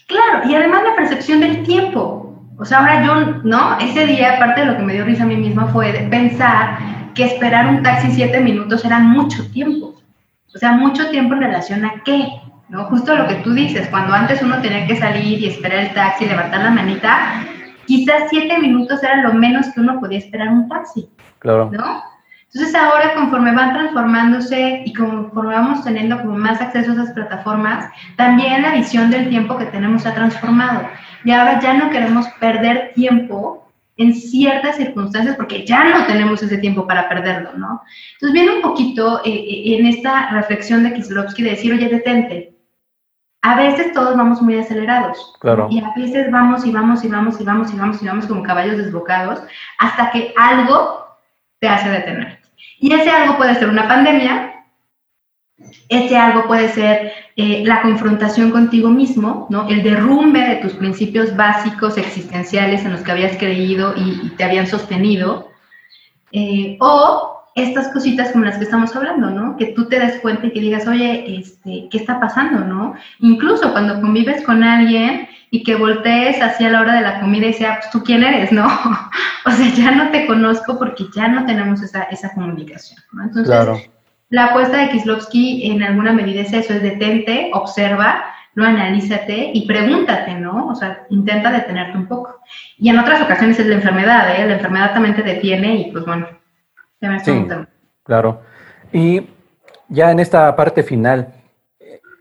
Claro, 0.06 0.48
y 0.48 0.54
además 0.54 0.84
la 0.84 0.94
percepción 0.94 1.40
del 1.40 1.64
tiempo. 1.64 2.33
O 2.56 2.64
sea, 2.64 2.78
ahora 2.78 3.04
yo, 3.04 3.40
¿no? 3.42 3.78
Ese 3.78 4.06
día, 4.06 4.36
aparte 4.36 4.60
de 4.60 4.66
lo 4.66 4.76
que 4.76 4.82
me 4.82 4.92
dio 4.92 5.04
risa 5.04 5.24
a 5.24 5.26
mí 5.26 5.36
misma, 5.36 5.66
fue 5.68 5.92
pensar 6.10 6.78
que 7.14 7.24
esperar 7.24 7.66
un 7.66 7.82
taxi 7.82 8.10
siete 8.12 8.40
minutos 8.40 8.84
era 8.84 8.98
mucho 9.00 9.50
tiempo. 9.50 9.94
O 10.54 10.58
sea, 10.58 10.72
mucho 10.72 11.10
tiempo 11.10 11.34
en 11.34 11.42
relación 11.42 11.84
a 11.84 12.02
qué, 12.04 12.28
¿no? 12.68 12.84
Justo 12.84 13.16
lo 13.16 13.26
que 13.26 13.36
tú 13.36 13.52
dices, 13.52 13.88
cuando 13.88 14.14
antes 14.14 14.40
uno 14.40 14.60
tenía 14.60 14.86
que 14.86 14.96
salir 14.96 15.40
y 15.40 15.46
esperar 15.46 15.78
el 15.78 15.94
taxi, 15.94 16.26
levantar 16.26 16.62
la 16.62 16.70
manita, 16.70 17.44
quizás 17.86 18.24
siete 18.30 18.58
minutos 18.58 19.02
era 19.02 19.22
lo 19.22 19.34
menos 19.34 19.66
que 19.74 19.80
uno 19.80 19.98
podía 19.98 20.18
esperar 20.18 20.48
un 20.48 20.68
taxi. 20.68 21.08
Claro. 21.40 21.70
¿No? 21.72 22.02
Entonces 22.52 22.74
ahora 22.76 23.14
conforme 23.14 23.52
van 23.52 23.72
transformándose 23.72 24.84
y 24.86 24.92
conforme 24.92 25.54
vamos 25.54 25.82
teniendo 25.82 26.20
como 26.22 26.38
más 26.38 26.60
acceso 26.60 26.92
a 26.92 26.94
esas 26.94 27.10
plataformas, 27.10 27.90
también 28.16 28.62
la 28.62 28.74
visión 28.74 29.10
del 29.10 29.28
tiempo 29.28 29.58
que 29.58 29.66
tenemos 29.66 30.02
se 30.02 30.10
ha 30.10 30.14
transformado 30.14 30.82
y 31.24 31.30
ahora 31.30 31.60
ya 31.60 31.74
no 31.74 31.90
queremos 31.90 32.26
perder 32.38 32.92
tiempo 32.94 33.64
en 33.96 34.14
ciertas 34.14 34.76
circunstancias 34.76 35.36
porque 35.36 35.64
ya 35.64 35.84
no 35.84 36.06
tenemos 36.06 36.42
ese 36.42 36.58
tiempo 36.58 36.86
para 36.86 37.08
perderlo, 37.08 37.52
¿no? 37.56 37.82
Entonces 38.14 38.32
viene 38.32 38.56
un 38.56 38.62
poquito 38.62 39.20
eh, 39.24 39.30
eh, 39.30 39.78
en 39.78 39.86
esta 39.86 40.30
reflexión 40.30 40.82
de 40.82 40.94
Kislovsky 40.94 41.42
de 41.42 41.50
decir, 41.50 41.72
oye, 41.72 41.88
detente, 41.88 42.54
a 43.42 43.56
veces 43.56 43.92
todos 43.92 44.16
vamos 44.16 44.40
muy 44.42 44.58
acelerados. 44.58 45.34
Claro. 45.40 45.68
Y 45.70 45.78
a 45.78 45.92
veces 45.94 46.30
vamos 46.30 46.64
y 46.66 46.72
vamos 46.72 47.04
y 47.04 47.08
vamos 47.08 47.40
y 47.40 47.44
vamos 47.44 47.72
y 47.72 47.76
vamos 47.76 48.02
y 48.02 48.06
vamos 48.06 48.26
como 48.26 48.42
caballos 48.42 48.78
desbocados 48.78 49.42
hasta 49.78 50.10
que 50.10 50.32
algo 50.36 51.06
te 51.60 51.68
hace 51.68 51.90
detener. 51.90 52.40
Y 52.78 52.92
ese 52.92 53.10
algo 53.10 53.36
puede 53.36 53.54
ser 53.54 53.68
una 53.68 53.86
pandemia, 53.86 54.53
ese 55.88 56.16
algo 56.16 56.46
puede 56.46 56.68
ser 56.68 57.12
eh, 57.36 57.62
la 57.64 57.82
confrontación 57.82 58.50
contigo 58.50 58.88
mismo, 58.90 59.46
¿no? 59.50 59.68
El 59.68 59.82
derrumbe 59.82 60.40
de 60.40 60.56
tus 60.56 60.72
principios 60.74 61.36
básicos 61.36 61.98
existenciales 61.98 62.84
en 62.84 62.92
los 62.92 63.00
que 63.02 63.12
habías 63.12 63.36
creído 63.36 63.94
y, 63.96 64.30
te 64.30 64.44
habían 64.44 64.66
sostenido. 64.66 65.48
Eh, 66.32 66.76
o 66.80 67.34
estas 67.54 67.88
cositas 67.92 68.32
como 68.32 68.44
las 68.44 68.58
que 68.58 68.64
estamos 68.64 68.94
hablando, 68.96 69.30
¿no? 69.30 69.56
Que 69.56 69.66
tú 69.66 69.88
te 69.88 70.00
des 70.00 70.20
cuenta 70.20 70.46
y 70.46 70.52
que 70.52 70.60
digas, 70.60 70.86
oye, 70.88 71.38
este, 71.38 71.88
¿qué 71.90 71.98
está 71.98 72.18
pasando, 72.18 72.60
no? 72.60 72.94
Incluso 73.20 73.70
cuando 73.70 74.00
convives 74.00 74.42
con 74.42 74.64
alguien 74.64 75.28
y 75.50 75.62
que 75.62 75.76
voltees 75.76 76.42
hacia 76.42 76.70
la 76.70 76.80
hora 76.80 76.94
de 76.94 77.02
la 77.02 77.20
comida 77.20 77.46
y 77.46 77.52
sea, 77.52 77.78
pues 77.78 77.90
tú 77.90 78.02
quién 78.02 78.24
eres, 78.24 78.50
¿no? 78.50 78.66
o 79.46 79.50
sea, 79.50 79.68
ya 79.74 79.92
no 79.92 80.10
te 80.10 80.26
conozco 80.26 80.78
porque 80.78 81.06
ya 81.14 81.28
no 81.28 81.46
tenemos 81.46 81.80
esa, 81.80 82.02
esa 82.04 82.32
comunicación, 82.34 83.00
¿no? 83.12 83.24
Entonces, 83.24 83.88
la 84.30 84.46
apuesta 84.46 84.78
de 84.78 84.90
Kislovsky 84.90 85.70
en 85.70 85.82
alguna 85.82 86.12
medida 86.12 86.42
es 86.42 86.52
eso, 86.52 86.72
es 86.74 86.82
detente, 86.82 87.50
observa, 87.52 88.24
lo 88.54 88.64
analízate 88.64 89.50
y 89.52 89.66
pregúntate, 89.66 90.34
¿no? 90.34 90.68
O 90.68 90.74
sea, 90.74 91.06
intenta 91.10 91.50
detenerte 91.50 91.98
un 91.98 92.06
poco. 92.06 92.40
Y 92.78 92.88
en 92.88 92.98
otras 92.98 93.20
ocasiones 93.20 93.58
es 93.58 93.66
la 93.66 93.74
enfermedad, 93.74 94.34
¿eh? 94.34 94.46
La 94.46 94.54
enfermedad 94.54 94.92
también 94.92 95.16
te 95.16 95.22
detiene 95.22 95.76
y 95.76 95.92
pues 95.92 96.04
bueno, 96.04 96.28
ya 97.00 97.10
me 97.10 97.20
sí, 97.20 97.46
claro. 98.04 98.42
Y 98.92 99.26
ya 99.88 100.10
en 100.10 100.20
esta 100.20 100.54
parte 100.54 100.82
final, 100.82 101.34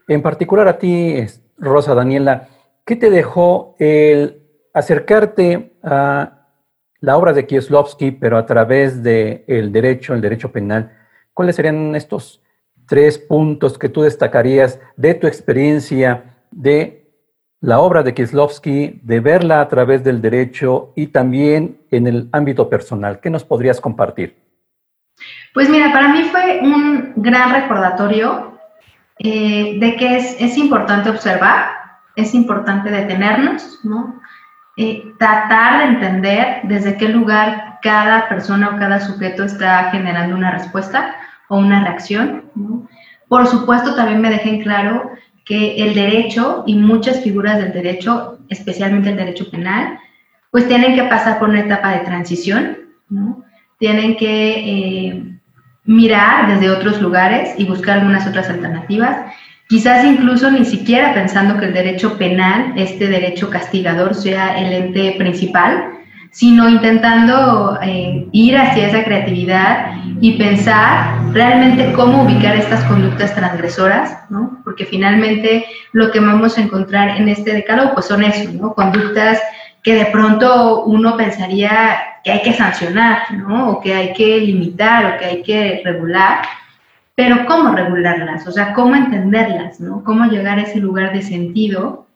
en 0.07 0.21
particular 0.21 0.67
a 0.67 0.77
ti, 0.79 1.23
Rosa 1.57 1.93
Daniela, 1.93 2.47
¿qué 2.85 2.95
te 2.95 3.09
dejó 3.09 3.75
el 3.79 4.41
acercarte 4.73 5.73
a 5.83 6.47
la 6.99 7.17
obra 7.17 7.33
de 7.33 7.45
Kieslowski, 7.45 8.11
pero 8.11 8.37
a 8.37 8.45
través 8.45 9.03
del 9.03 9.43
el 9.47 9.71
derecho, 9.71 10.13
el 10.13 10.21
derecho 10.21 10.51
penal? 10.51 10.91
¿Cuáles 11.33 11.55
serían 11.55 11.95
estos 11.95 12.41
tres 12.87 13.17
puntos 13.17 13.77
que 13.77 13.89
tú 13.89 14.01
destacarías 14.01 14.79
de 14.97 15.13
tu 15.13 15.27
experiencia 15.27 16.35
de 16.51 17.03
la 17.59 17.79
obra 17.79 18.03
de 18.03 18.13
Kieslowski, 18.13 18.99
de 19.03 19.19
verla 19.19 19.61
a 19.61 19.67
través 19.67 20.03
del 20.03 20.21
derecho 20.21 20.91
y 20.95 21.07
también 21.07 21.79
en 21.91 22.07
el 22.07 22.29
ámbito 22.31 22.69
personal? 22.69 23.19
¿Qué 23.19 23.29
nos 23.29 23.43
podrías 23.43 23.79
compartir? 23.79 24.37
Pues 25.53 25.69
mira, 25.69 25.91
para 25.91 26.09
mí 26.09 26.23
fue 26.23 26.59
un 26.61 27.13
gran 27.15 27.53
recordatorio 27.53 28.59
eh, 29.19 29.77
de 29.79 29.95
que 29.95 30.17
es, 30.17 30.57
importante 30.57 31.09
observar, 31.09 31.67
es 32.15 32.33
importante 32.33 32.89
detenernos, 32.89 33.79
¿no? 33.83 34.19
Eh, 34.75 35.03
tratar 35.19 35.79
de 35.79 35.93
entender 35.93 36.61
desde 36.63 36.97
qué 36.97 37.09
lugar 37.09 37.72
cada 37.83 38.29
persona 38.29 38.69
o 38.69 38.77
cada 38.77 39.01
sujeto 39.01 39.43
está 39.43 39.91
generando 39.91 40.35
una 40.35 40.51
respuesta 40.51 41.15
o 41.49 41.57
una 41.57 41.83
reacción. 41.83 42.45
Por 43.27 43.45
supuesto, 43.47 43.93
también 43.95 44.21
me 44.21 44.29
dejen 44.29 44.63
claro 44.63 45.11
que 45.45 45.75
el 45.83 45.93
derecho 45.93 46.63
y 46.65 46.75
muchas 46.75 47.21
figuras 47.21 47.57
del 47.57 47.73
derecho, 47.73 48.39
especialmente 48.49 49.09
el 49.09 49.17
derecho 49.17 49.51
penal, 49.51 49.99
pues 50.49 50.67
tienen 50.67 50.95
que 50.95 51.03
pasar 51.03 51.39
por 51.39 51.49
una 51.49 51.59
etapa 51.59 51.91
de 51.91 51.99
transición, 51.99 52.77
tienen 53.79 54.15
que 54.15 54.51
eh, 54.59 55.23
mirar 55.83 56.47
desde 56.47 56.71
otros 56.71 57.01
lugares 57.01 57.53
y 57.57 57.65
buscar 57.65 57.99
algunas 57.99 58.25
otras 58.25 58.49
alternativas, 58.49 59.33
quizás 59.67 60.05
incluso 60.05 60.49
ni 60.49 60.63
siquiera 60.63 61.13
pensando 61.13 61.59
que 61.59 61.65
el 61.65 61.73
derecho 61.73 62.17
penal, 62.17 62.73
este 62.77 63.07
derecho 63.07 63.49
castigador, 63.49 64.15
sea 64.15 64.57
el 64.57 64.71
ente 64.71 65.15
principal, 65.17 66.02
sino 66.33 66.67
intentando 66.67 67.77
eh, 67.83 68.27
ir 68.31 68.57
hacia 68.57 68.87
esa 68.87 69.03
creatividad 69.03 69.93
y 70.19 70.33
pensar 70.33 71.31
realmente 71.31 71.93
cómo 71.93 72.23
ubicar 72.23 72.55
estas 72.55 72.83
conductas 72.85 73.35
transgresoras, 73.35 74.17
¿no? 74.31 74.59
Porque 74.63 74.85
finalmente 74.85 75.65
lo 75.91 76.11
que 76.11 76.19
vamos 76.19 76.57
a 76.57 76.61
encontrar 76.61 77.17
en 77.17 77.29
este 77.29 77.53
decálogo 77.53 77.93
pues 77.93 78.07
son 78.07 78.23
eso, 78.23 78.51
¿no? 78.51 78.73
Conductas 78.73 79.39
que 79.83 79.93
de 79.93 80.05
pronto 80.07 80.85
uno 80.85 81.15
pensaría 81.17 81.99
que 82.23 82.31
hay 82.31 82.41
que 82.41 82.53
sancionar, 82.53 83.31
¿no? 83.31 83.69
O 83.69 83.81
que 83.81 83.93
hay 83.93 84.13
que 84.13 84.39
limitar 84.39 85.05
o 85.05 85.19
que 85.19 85.25
hay 85.25 85.43
que 85.43 85.81
regular, 85.85 86.41
pero 87.13 87.45
¿cómo 87.45 87.75
regularlas? 87.75 88.47
O 88.47 88.51
sea, 88.51 88.73
¿cómo 88.73 88.95
entenderlas, 88.95 89.79
¿no? 89.79 90.03
¿Cómo 90.03 90.25
llegar 90.25 90.57
a 90.57 90.63
ese 90.63 90.79
lugar 90.79 91.13
de 91.13 91.21
sentido? 91.21 92.07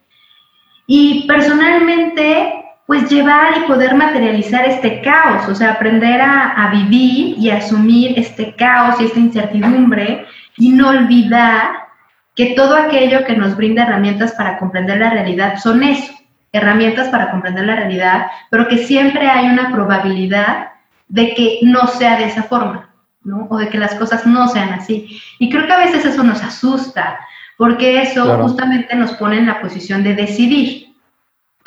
Y 0.88 1.28
personalmente, 1.28 2.57
pues 2.88 3.10
llevar 3.10 3.58
y 3.58 3.68
poder 3.68 3.94
materializar 3.94 4.66
este 4.66 5.02
caos, 5.02 5.48
o 5.48 5.54
sea, 5.54 5.74
aprender 5.74 6.22
a, 6.22 6.52
a 6.54 6.72
vivir 6.72 7.38
y 7.38 7.50
asumir 7.52 8.18
este 8.18 8.56
caos 8.56 9.00
y 9.00 9.06
esta 9.06 9.20
incertidumbre 9.20 10.26
y 10.58 10.70
no 10.70 10.90
olvidar 10.90 11.88
que 12.34 12.54
todo 12.56 12.76
aquello 12.76 13.26
que 13.26 13.36
nos 13.36 13.58
brinda 13.58 13.84
herramientas 13.84 14.32
para 14.34 14.58
comprender 14.58 15.00
la 15.00 15.10
realidad 15.10 15.58
son 15.60 15.84
eso, 15.84 16.14
herramientas 16.54 17.10
para 17.10 17.30
comprender 17.30 17.66
la 17.66 17.76
realidad, 17.76 18.28
pero 18.50 18.68
que 18.68 18.78
siempre 18.78 19.28
hay 19.28 19.48
una 19.48 19.72
probabilidad 19.72 20.70
de 21.10 21.34
que 21.34 21.60
no 21.64 21.88
sea 21.88 22.18
de 22.18 22.26
esa 22.26 22.44
forma, 22.44 22.90
¿no? 23.24 23.48
O 23.50 23.58
de 23.58 23.70
que 23.70 23.78
las 23.78 23.96
cosas 23.96 24.26
no 24.26 24.48
sean 24.48 24.70
así. 24.70 25.22
Y 25.40 25.50
creo 25.50 25.66
que 25.66 25.74
a 25.74 25.80
veces 25.80 26.06
eso 26.06 26.24
nos 26.24 26.42
asusta, 26.42 27.20
porque 27.58 28.02
eso 28.02 28.38
justamente 28.38 28.96
nos 28.96 29.12
pone 29.14 29.40
en 29.40 29.48
la 29.48 29.60
posición 29.60 30.04
de 30.04 30.16
decidir, 30.16 30.87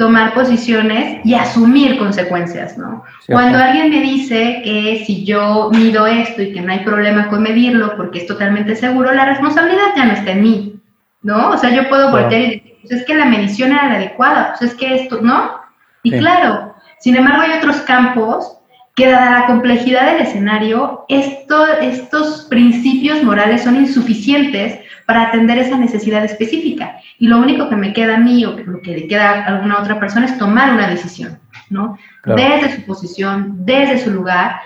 tomar 0.01 0.33
posiciones 0.33 1.21
y 1.27 1.35
asumir 1.35 1.99
consecuencias, 1.99 2.79
¿no? 2.79 3.05
Cuando 3.27 3.59
alguien 3.59 3.91
me 3.91 4.01
dice 4.01 4.63
que 4.65 5.05
si 5.05 5.27
yo 5.27 5.69
mido 5.75 6.07
esto 6.07 6.41
y 6.41 6.55
que 6.55 6.63
no 6.63 6.73
hay 6.73 6.79
problema 6.79 7.29
con 7.29 7.43
medirlo 7.43 7.99
porque 7.99 8.21
es 8.21 8.27
totalmente 8.27 8.77
seguro, 8.77 9.13
la 9.13 9.27
responsabilidad 9.27 9.93
ya 9.95 10.07
no 10.07 10.13
está 10.15 10.31
en 10.31 10.43
mí, 10.43 10.81
¿no? 11.21 11.51
O 11.51 11.59
sea, 11.59 11.69
yo 11.69 11.87
puedo 11.91 12.11
voltear 12.11 12.41
y 12.41 12.47
decir, 12.47 12.77
pues 12.81 12.93
es 12.93 13.05
que 13.05 13.15
la 13.15 13.27
medición 13.27 13.73
era 13.73 13.91
la 13.91 13.97
adecuada, 13.97 14.55
pues 14.59 14.73
es 14.73 14.79
que 14.79 14.95
esto, 15.03 15.21
¿no? 15.21 15.61
Y 16.03 16.13
claro, 16.13 16.75
sin 17.01 17.17
embargo 17.17 17.43
hay 17.43 17.59
otros 17.59 17.77
campos 17.83 18.57
que 18.97 19.11
dada 19.11 19.41
la 19.41 19.47
complejidad 19.49 20.13
del 20.13 20.23
escenario, 20.23 21.05
esto, 21.11 21.67
estos 21.83 22.47
principios 22.49 23.23
morales 23.23 23.65
son 23.65 23.77
insuficientes 23.77 24.79
para 25.11 25.29
atender 25.29 25.59
esa 25.59 25.77
necesidad 25.77 26.25
específica. 26.25 26.97
Y 27.19 27.27
lo 27.27 27.39
único 27.39 27.69
que 27.69 27.75
me 27.75 27.93
queda 27.93 28.15
a 28.15 28.21
mí 28.21 28.45
o 28.45 28.57
lo 28.57 28.81
que 28.81 28.93
le 28.93 29.09
queda 29.09 29.31
a 29.31 29.47
alguna 29.47 29.81
otra 29.81 29.99
persona 29.99 30.27
es 30.27 30.39
tomar 30.39 30.73
una 30.73 30.89
decisión, 30.89 31.41
¿no? 31.69 31.99
Desde 32.25 32.77
su 32.77 32.83
posición, 32.83 33.65
desde 33.65 33.99
su 33.99 34.13
lugar 34.13 34.61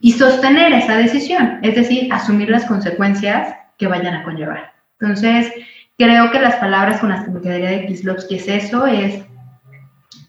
y 0.00 0.12
sostener 0.12 0.72
esa 0.72 0.96
decisión, 0.96 1.60
es 1.62 1.76
decir, 1.76 2.12
asumir 2.12 2.50
las 2.50 2.64
consecuencias 2.64 3.54
que 3.78 3.86
vayan 3.86 4.16
a 4.16 4.24
conllevar. 4.24 4.72
Entonces, 4.98 5.52
Creo 5.96 6.32
que 6.32 6.40
las 6.40 6.56
palabras 6.56 6.98
con 7.00 7.10
las 7.10 7.24
que 7.24 7.30
me 7.30 7.40
quedaría 7.40 7.70
de 7.70 7.86
Kislovsky 7.86 8.34
es 8.34 8.48
eso, 8.48 8.84
es 8.84 9.22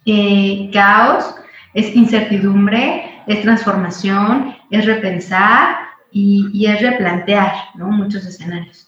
eh, 0.05 0.69
caos, 0.71 1.35
es 1.73 1.95
incertidumbre, 1.95 3.23
es 3.25 3.41
transformación, 3.41 4.55
es 4.69 4.85
repensar 4.85 5.77
y, 6.11 6.67
es 6.67 6.81
replantear 6.81 7.51
muchos 7.73 8.25
escenarios. 8.27 8.87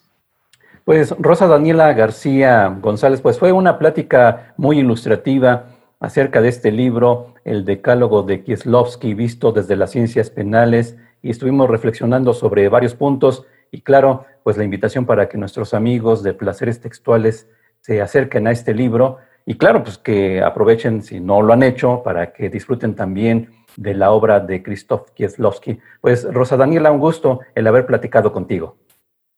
Pues 0.88 1.13
Rosa 1.19 1.47
Daniela 1.47 1.91
García 1.91 2.73
González, 2.82 3.19
pues 3.19 3.38
fue 3.38 3.52
una 3.52 3.78
plática 3.78 4.54
muy 4.56 4.80
ilustrativa 4.80 5.65
acerca 6.00 6.39
de 6.39 6.47
este 6.47 6.71
libro, 6.71 7.34
el 7.43 7.65
decálogo 7.65 8.23
de 8.23 8.41
Kieslowski, 8.41 9.13
visto 9.13 9.52
desde 9.52 9.76
las 9.76 9.91
ciencias 9.91 10.30
penales, 10.30 10.95
y 11.21 11.30
estuvimos 11.30 11.69
reflexionando 11.69 12.34
sobre 12.34 12.69
varios 12.69 12.95
puntos 12.95 13.45
y 13.69 13.82
claro, 13.82 14.23
pues 14.43 14.56
la 14.56 14.63
invitación 14.63 15.06
para 15.06 15.28
que 15.28 15.38
nuestros 15.38 15.73
amigos 15.73 16.23
de 16.23 16.34
Placeres 16.34 16.80
Textuales 16.80 17.50
se 17.82 18.02
acerquen 18.02 18.47
a 18.47 18.52
este 18.52 18.73
libro 18.73 19.17
y 19.45 19.58
claro, 19.58 19.84
pues 19.84 19.97
que 19.97 20.41
aprovechen, 20.41 21.02
si 21.02 21.19
no 21.19 21.41
lo 21.41 21.52
han 21.52 21.63
hecho, 21.63 22.02
para 22.02 22.32
que 22.32 22.50
disfruten 22.50 22.95
también 22.95 23.50
de 23.76 23.93
la 23.93 24.12
obra 24.12 24.39
de 24.39 24.63
Krzysztof 24.63 25.12
Kieslowski. 25.12 25.82
Pues 26.00 26.23
Rosa 26.34 26.56
Daniela, 26.56 26.91
un 26.91 27.00
gusto 27.00 27.41
el 27.56 27.67
haber 27.67 27.86
platicado 27.86 28.32
contigo. 28.32 28.78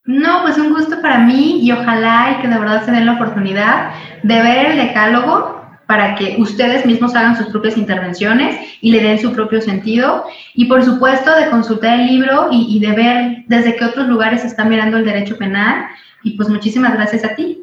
No, 0.05 0.41
pues 0.43 0.57
un 0.57 0.73
gusto 0.73 1.01
para 1.01 1.19
mí 1.19 1.59
y 1.61 1.71
ojalá 1.71 2.37
y 2.37 2.41
que 2.41 2.47
de 2.47 2.57
verdad 2.57 2.85
se 2.85 2.91
den 2.91 3.05
la 3.05 3.13
oportunidad 3.13 3.91
de 4.23 4.41
ver 4.41 4.65
el 4.67 4.77
decálogo 4.77 5.59
para 5.87 6.15
que 6.15 6.35
ustedes 6.39 6.85
mismos 6.85 7.15
hagan 7.15 7.35
sus 7.35 7.47
propias 7.47 7.75
intervenciones 7.75 8.55
y 8.79 8.91
le 8.91 9.01
den 9.01 9.19
su 9.19 9.33
propio 9.33 9.59
sentido. 9.59 10.23
Y 10.53 10.65
por 10.65 10.83
supuesto 10.83 11.35
de 11.35 11.49
consultar 11.49 11.99
el 11.99 12.07
libro 12.07 12.47
y, 12.51 12.79
de 12.79 12.91
ver 12.91 13.37
desde 13.47 13.75
qué 13.75 13.85
otros 13.85 14.07
lugares 14.07 14.41
se 14.41 14.47
está 14.47 14.65
mirando 14.65 14.97
el 14.97 15.05
derecho 15.05 15.37
penal. 15.37 15.87
Y 16.23 16.37
pues 16.37 16.47
muchísimas 16.47 16.93
gracias 16.93 17.25
a 17.25 17.35
ti. 17.35 17.59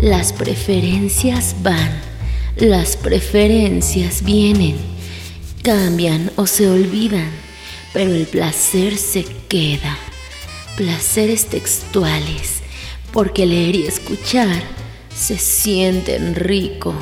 Las 0.00 0.32
preferencias 0.32 1.56
van, 1.62 1.90
las 2.56 2.96
preferencias 2.96 4.24
vienen, 4.24 4.76
cambian 5.62 6.30
o 6.36 6.46
se 6.46 6.68
olvidan, 6.68 7.30
pero 7.92 8.12
el 8.12 8.26
placer 8.26 8.96
se 8.96 9.24
queda. 9.48 9.98
placeres 10.76 11.46
textuales, 11.46 12.60
porque 13.12 13.44
leer 13.44 13.76
y 13.76 13.86
escuchar 13.86 14.62
se 15.14 15.36
sienten 15.36 16.34
rico. 16.34 16.94